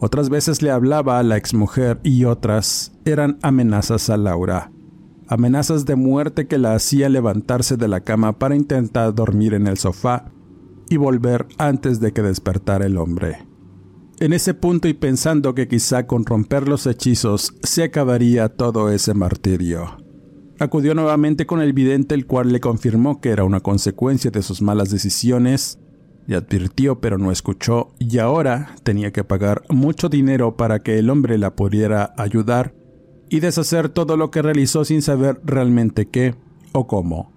Otras 0.00 0.30
veces 0.30 0.62
le 0.62 0.70
hablaba 0.70 1.18
a 1.18 1.22
la 1.22 1.36
exmujer 1.36 2.00
y 2.02 2.24
otras 2.24 2.92
eran 3.04 3.38
amenazas 3.42 4.08
a 4.08 4.16
Laura. 4.16 4.72
amenazas 5.28 5.86
de 5.86 5.94
muerte 5.94 6.48
que 6.48 6.58
la 6.58 6.74
hacían 6.74 7.12
levantarse 7.12 7.76
de 7.76 7.86
la 7.86 8.00
cama 8.00 8.38
para 8.38 8.56
intentar 8.56 9.14
dormir 9.14 9.54
en 9.54 9.68
el 9.68 9.78
sofá 9.78 10.32
y 10.88 10.96
volver 10.96 11.46
antes 11.56 12.00
de 12.00 12.12
que 12.12 12.22
despertara 12.22 12.86
el 12.86 12.96
hombre. 12.96 13.46
En 14.18 14.32
ese 14.32 14.54
punto 14.54 14.88
y 14.88 14.94
pensando 14.94 15.54
que 15.54 15.68
quizá 15.68 16.08
con 16.08 16.26
romper 16.26 16.66
los 16.66 16.86
hechizos 16.86 17.54
se 17.62 17.84
acabaría 17.84 18.48
todo 18.48 18.90
ese 18.90 19.14
martirio. 19.14 19.98
Acudió 20.58 20.94
nuevamente 20.94 21.46
con 21.46 21.60
el 21.60 21.72
vidente 21.72 22.16
el 22.16 22.26
cual 22.26 22.52
le 22.52 22.58
confirmó 22.58 23.20
que 23.20 23.30
era 23.30 23.44
una 23.44 23.60
consecuencia 23.60 24.32
de 24.32 24.42
sus 24.42 24.60
malas 24.60 24.90
decisiones, 24.90 25.78
le 26.30 26.36
advirtió 26.36 27.00
pero 27.00 27.18
no 27.18 27.32
escuchó 27.32 27.90
y 27.98 28.18
ahora 28.18 28.76
tenía 28.84 29.10
que 29.10 29.24
pagar 29.24 29.64
mucho 29.68 30.08
dinero 30.08 30.56
para 30.56 30.78
que 30.78 30.96
el 30.96 31.10
hombre 31.10 31.38
la 31.38 31.56
pudiera 31.56 32.14
ayudar 32.16 32.72
y 33.28 33.40
deshacer 33.40 33.88
todo 33.88 34.16
lo 34.16 34.30
que 34.30 34.40
realizó 34.40 34.84
sin 34.84 35.02
saber 35.02 35.40
realmente 35.44 36.06
qué 36.06 36.36
o 36.70 36.86
cómo. 36.86 37.32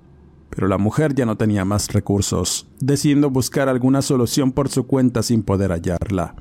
Pero 0.51 0.67
la 0.67 0.77
mujer 0.77 1.15
ya 1.15 1.25
no 1.25 1.37
tenía 1.37 1.65
más 1.65 1.91
recursos, 1.91 2.67
decidiendo 2.79 3.31
buscar 3.31 3.67
alguna 3.67 4.03
solución 4.03 4.51
por 4.51 4.69
su 4.69 4.85
cuenta 4.85 5.23
sin 5.23 5.41
poder 5.41 5.71
hallarla. 5.71 6.35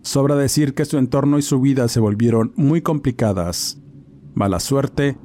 Sobra 0.00 0.36
decir 0.36 0.72
que 0.72 0.86
su 0.86 0.96
entorno 0.96 1.38
y 1.38 1.42
su 1.42 1.60
vida 1.60 1.86
se 1.88 2.00
volvieron 2.00 2.54
muy 2.56 2.80
complicadas. 2.80 3.78
Mala 4.32 4.58
suerte, 4.60 5.18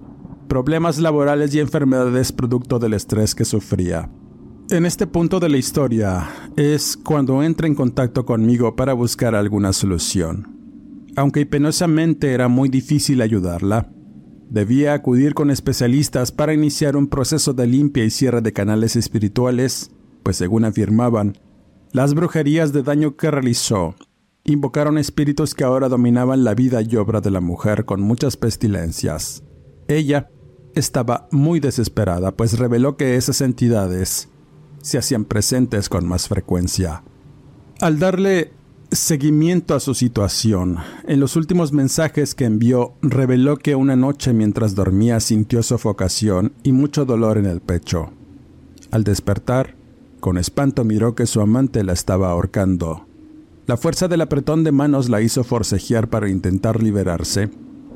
problemas 0.50 1.00
laborales 1.00 1.56
y 1.56 1.62
enfermedades 1.62 2.34
producto 2.34 2.80
del 2.80 2.96
estrés 2.96 3.34
que 3.34 3.46
sufría. 3.46 4.10
En 4.70 4.86
este 4.86 5.08
punto 5.08 5.40
de 5.40 5.50
la 5.50 5.58
historia 5.58 6.28
es 6.56 6.98
cuando 6.98 7.44
entra 7.44 7.68
en 7.68 7.76
contacto 7.76 8.26
conmigo 8.26 8.76
para 8.76 8.94
buscar 8.94 9.36
alguna 9.36 9.74
solución 9.74 10.56
aunque 11.16 11.46
penosamente 11.46 12.34
era 12.34 12.48
muy 12.48 12.70
difícil 12.70 13.22
ayudarla. 13.22 13.90
Debía 14.50 14.94
acudir 14.94 15.34
con 15.34 15.50
especialistas 15.50 16.32
para 16.32 16.54
iniciar 16.54 16.96
un 16.96 17.08
proceso 17.08 17.54
de 17.54 17.68
limpia 17.68 18.04
y 18.04 18.10
cierre 18.10 18.42
de 18.42 18.54
canales 18.54 18.96
espirituales, 18.96 19.92
pues 20.24 20.38
según 20.38 20.66
afirmaban, 20.66 21.38
las 21.92 22.14
brujerías 22.14 22.74
de 22.74 22.84
daño 22.84 23.16
que 23.16 23.32
realizó 23.32 23.96
invocaron 24.44 24.98
espíritus 24.98 25.56
que 25.56 25.64
ahora 25.64 25.90
dominaban 25.90 26.44
la 26.44 26.54
vida 26.54 26.82
y 26.82 26.96
obra 26.98 27.22
de 27.22 27.32
la 27.32 27.42
mujer 27.42 27.86
con 27.86 28.02
muchas 28.02 28.38
pestilencias. 28.38 29.44
Ella 29.88 30.30
estaba 30.76 31.28
muy 31.32 31.60
desesperada, 31.60 32.36
pues 32.36 32.60
reveló 32.60 32.98
que 32.98 33.16
esas 33.16 33.42
entidades 33.42 34.30
se 34.86 35.00
hacían 35.00 35.26
presentes 35.26 35.90
con 35.90 36.06
más 36.06 36.28
frecuencia. 36.28 37.02
Al 37.82 37.98
darle 37.98 38.52
seguimiento 38.92 39.74
a 39.74 39.80
su 39.80 39.96
situación. 39.96 40.78
En 41.08 41.20
los 41.20 41.36
últimos 41.36 41.74
mensajes 41.74 42.36
que 42.36 42.46
envió, 42.46 42.94
reveló 43.02 43.58
que 43.58 43.74
una 43.74 43.96
noche 43.96 44.32
mientras 44.32 44.76
dormía 44.76 45.20
sintió 45.20 45.64
sofocación 45.64 46.54
y 46.62 46.72
mucho 46.72 47.04
dolor 47.04 47.40
en 47.40 47.48
el 47.48 47.62
pecho. 47.62 48.12
Al 48.92 49.04
despertar, 49.04 49.76
con 50.20 50.38
espanto 50.38 50.84
miró 50.84 51.16
que 51.16 51.26
su 51.26 51.42
amante 51.42 51.84
la 51.84 51.94
estaba 51.94 52.30
ahorcando. 52.30 53.08
La 53.66 53.78
fuerza 53.78 54.08
del 54.08 54.22
apretón 54.22 54.64
de 54.64 54.72
manos 54.72 55.10
la 55.10 55.20
hizo 55.20 55.44
forcejear 55.44 56.12
para 56.12 56.30
intentar 56.30 56.84
liberarse, 56.84 57.50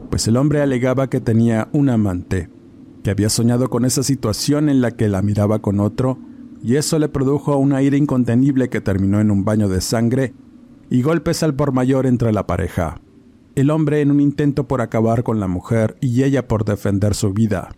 pues 0.10 0.28
el 0.28 0.38
hombre 0.38 0.64
alegaba 0.64 1.08
que 1.08 1.22
tenía 1.22 1.70
un 1.72 1.90
amante, 1.90 2.50
que 3.04 3.12
había 3.12 3.30
soñado 3.30 3.70
con 3.70 3.86
esa 3.86 4.02
situación 4.02 4.70
en 4.70 4.82
la 4.82 4.90
que 4.90 5.08
la 5.08 5.22
miraba 5.22 5.60
con 5.60 5.80
otro, 5.80 6.18
y 6.64 6.76
eso 6.76 7.00
le 7.00 7.10
produjo 7.10 7.58
una 7.58 7.82
ira 7.82 7.98
incontenible 7.98 8.70
que 8.70 8.82
terminó 8.82 9.20
en 9.20 9.32
un 9.32 9.46
baño 9.46 9.70
de 9.70 9.82
sangre 9.82 10.34
y 10.90 11.02
golpes 11.02 11.44
al 11.44 11.54
por 11.56 11.72
mayor 11.72 12.06
entre 12.06 12.32
la 12.32 12.48
pareja. 12.48 13.00
El 13.56 13.70
hombre 13.70 14.02
en 14.02 14.12
un 14.12 14.20
intento 14.20 14.68
por 14.68 14.82
acabar 14.82 15.24
con 15.24 15.40
la 15.40 15.48
mujer 15.48 15.98
y 16.02 16.24
ella 16.24 16.48
por 16.48 16.66
defender 16.66 17.16
su 17.16 17.34
vida. 17.34 17.70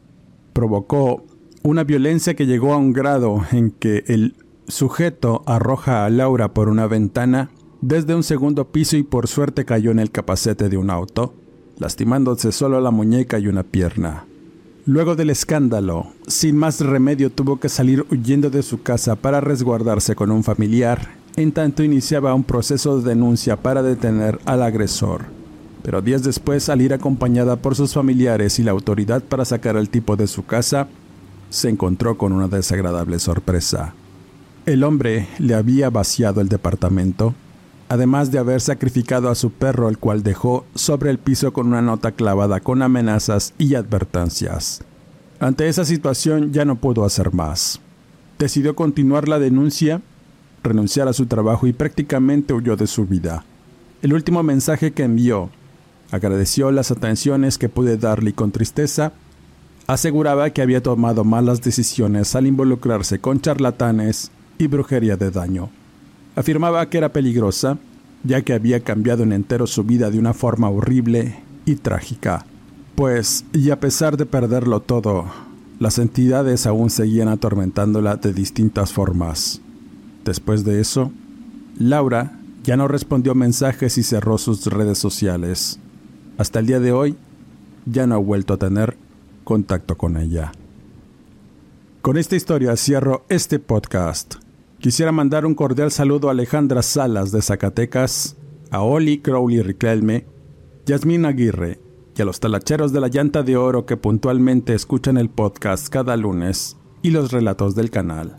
Provocó 0.53 1.23
una 1.63 1.83
violencia 1.83 2.35
que 2.35 2.45
llegó 2.45 2.73
a 2.73 2.77
un 2.77 2.93
grado 2.93 3.41
en 3.51 3.71
que 3.71 4.03
el 4.07 4.35
sujeto 4.67 5.43
arroja 5.45 6.05
a 6.05 6.09
Laura 6.09 6.53
por 6.53 6.69
una 6.69 6.87
ventana 6.87 7.51
desde 7.81 8.15
un 8.15 8.23
segundo 8.23 8.71
piso 8.71 8.95
y 8.97 9.03
por 9.03 9.27
suerte 9.27 9.65
cayó 9.65 9.91
en 9.91 9.99
el 9.99 10.11
capacete 10.11 10.69
de 10.69 10.77
un 10.77 10.89
auto, 10.89 11.33
lastimándose 11.77 12.51
solo 12.51 12.79
la 12.79 12.91
muñeca 12.91 13.39
y 13.39 13.47
una 13.47 13.63
pierna. 13.63 14.25
Luego 14.85 15.15
del 15.15 15.29
escándalo, 15.29 16.07
sin 16.27 16.57
más 16.57 16.79
remedio 16.79 17.31
tuvo 17.31 17.59
que 17.59 17.69
salir 17.69 18.05
huyendo 18.09 18.49
de 18.49 18.63
su 18.63 18.81
casa 18.81 19.15
para 19.15 19.39
resguardarse 19.39 20.15
con 20.15 20.31
un 20.31 20.43
familiar 20.43 21.21
en 21.35 21.51
tanto 21.51 21.83
iniciaba 21.83 22.33
un 22.33 22.43
proceso 22.43 22.99
de 22.99 23.09
denuncia 23.09 23.57
para 23.57 23.83
detener 23.83 24.39
al 24.45 24.63
agresor. 24.63 25.25
Pero 25.83 26.01
días 26.01 26.23
después, 26.23 26.69
al 26.69 26.81
ir 26.81 26.93
acompañada 26.93 27.55
por 27.55 27.75
sus 27.75 27.93
familiares 27.93 28.59
y 28.59 28.63
la 28.63 28.71
autoridad 28.71 29.23
para 29.23 29.45
sacar 29.45 29.77
al 29.77 29.89
tipo 29.89 30.15
de 30.15 30.27
su 30.27 30.45
casa, 30.45 30.87
se 31.49 31.69
encontró 31.69 32.17
con 32.17 32.33
una 32.33 32.47
desagradable 32.47 33.19
sorpresa. 33.19 33.93
El 34.65 34.83
hombre 34.83 35.27
le 35.39 35.55
había 35.55 35.89
vaciado 35.89 36.39
el 36.41 36.49
departamento, 36.49 37.33
además 37.91 38.31
de 38.31 38.39
haber 38.39 38.61
sacrificado 38.61 39.29
a 39.29 39.35
su 39.35 39.51
perro, 39.51 39.89
el 39.89 39.97
cual 39.97 40.23
dejó 40.23 40.65
sobre 40.75 41.09
el 41.09 41.17
piso 41.17 41.51
con 41.51 41.67
una 41.67 41.81
nota 41.81 42.13
clavada 42.13 42.61
con 42.61 42.81
amenazas 42.81 43.53
y 43.57 43.75
advertencias. 43.75 44.81
Ante 45.41 45.67
esa 45.67 45.83
situación 45.83 46.53
ya 46.53 46.63
no 46.63 46.77
pudo 46.77 47.03
hacer 47.03 47.33
más. 47.33 47.81
Decidió 48.39 48.77
continuar 48.77 49.27
la 49.27 49.39
denuncia 49.39 50.01
renunciar 50.63 51.09
a 51.09 51.13
su 51.13 51.25
trabajo 51.25 51.67
y 51.67 51.73
prácticamente 51.73 52.53
huyó 52.53 52.77
de 52.77 52.87
su 52.87 53.07
vida. 53.07 53.43
El 54.01 54.13
último 54.13 54.41
mensaje 54.41 54.93
que 54.93 55.03
envió 55.03 55.49
agradeció 56.11 56.71
las 56.71 56.91
atenciones 56.91 57.57
que 57.57 57.67
pude 57.67 57.97
darle 57.97 58.29
y 58.29 58.33
con 58.33 58.53
tristeza 58.53 59.11
aseguraba 59.87 60.51
que 60.51 60.61
había 60.61 60.81
tomado 60.81 61.25
malas 61.25 61.61
decisiones 61.61 62.37
al 62.37 62.47
involucrarse 62.47 63.19
con 63.19 63.41
charlatanes 63.41 64.31
y 64.57 64.67
brujería 64.67 65.17
de 65.17 65.29
daño. 65.29 65.80
Afirmaba 66.35 66.89
que 66.89 66.97
era 66.97 67.11
peligrosa, 67.11 67.77
ya 68.23 68.41
que 68.41 68.53
había 68.53 68.81
cambiado 68.81 69.23
en 69.23 69.33
entero 69.33 69.67
su 69.67 69.83
vida 69.83 70.09
de 70.11 70.19
una 70.19 70.33
forma 70.33 70.69
horrible 70.69 71.39
y 71.65 71.75
trágica. 71.75 72.45
Pues, 72.95 73.45
y 73.53 73.69
a 73.71 73.79
pesar 73.79 74.17
de 74.17 74.25
perderlo 74.25 74.81
todo, 74.81 75.25
las 75.79 75.97
entidades 75.97 76.67
aún 76.67 76.89
seguían 76.89 77.27
atormentándola 77.27 78.17
de 78.17 78.33
distintas 78.33 78.93
formas. 78.93 79.61
Después 80.23 80.63
de 80.63 80.79
eso, 80.79 81.11
Laura 81.77 82.37
ya 82.63 82.77
no 82.77 82.87
respondió 82.87 83.33
mensajes 83.33 83.97
y 83.97 84.03
cerró 84.03 84.37
sus 84.37 84.67
redes 84.67 84.99
sociales. 84.99 85.79
Hasta 86.37 86.59
el 86.59 86.67
día 86.67 86.79
de 86.79 86.91
hoy, 86.91 87.17
ya 87.85 88.05
no 88.05 88.15
ha 88.15 88.19
vuelto 88.19 88.53
a 88.53 88.57
tener 88.57 88.95
contacto 89.43 89.97
con 89.97 90.17
ella. 90.17 90.51
Con 92.01 92.17
esta 92.17 92.35
historia 92.35 92.75
cierro 92.77 93.25
este 93.29 93.59
podcast. 93.59 94.35
Quisiera 94.81 95.11
mandar 95.11 95.45
un 95.45 95.53
cordial 95.53 95.91
saludo 95.91 96.27
a 96.27 96.31
Alejandra 96.31 96.81
Salas 96.81 97.31
de 97.31 97.43
Zacatecas, 97.43 98.35
a 98.71 98.81
Oli 98.81 99.19
Crowley 99.19 99.61
Riquelme, 99.61 100.25
Yasmín 100.87 101.25
Aguirre 101.25 101.79
y 102.17 102.21
a 102.23 102.25
los 102.25 102.39
talacheros 102.39 102.91
de 102.91 102.99
la 102.99 103.07
llanta 103.07 103.43
de 103.43 103.57
oro 103.57 103.85
que 103.85 103.95
puntualmente 103.95 104.73
escuchan 104.73 105.17
el 105.17 105.29
podcast 105.29 105.89
cada 105.89 106.17
lunes 106.17 106.77
y 107.03 107.11
los 107.11 107.31
relatos 107.31 107.75
del 107.75 107.91
canal. 107.91 108.37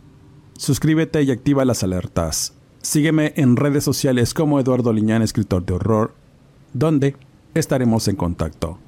Suscríbete 0.58 1.22
y 1.22 1.30
activa 1.30 1.64
las 1.64 1.84
alertas. 1.84 2.54
Sígueme 2.80 3.34
en 3.36 3.54
redes 3.54 3.84
sociales 3.84 4.34
como 4.34 4.58
Eduardo 4.58 4.92
Liñán, 4.92 5.22
escritor 5.22 5.64
de 5.64 5.74
horror, 5.74 6.12
donde 6.72 7.14
estaremos 7.54 8.08
en 8.08 8.16
contacto. 8.16 8.78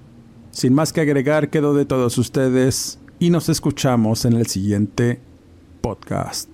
Sin 0.50 0.74
más 0.74 0.92
que 0.92 1.02
agregar, 1.02 1.50
quedo 1.50 1.72
de 1.74 1.84
todos 1.84 2.18
ustedes 2.18 2.98
y 3.20 3.30
nos 3.30 3.48
escuchamos 3.48 4.24
en 4.24 4.32
el 4.32 4.48
siguiente 4.48 5.20
podcast. 5.82 6.53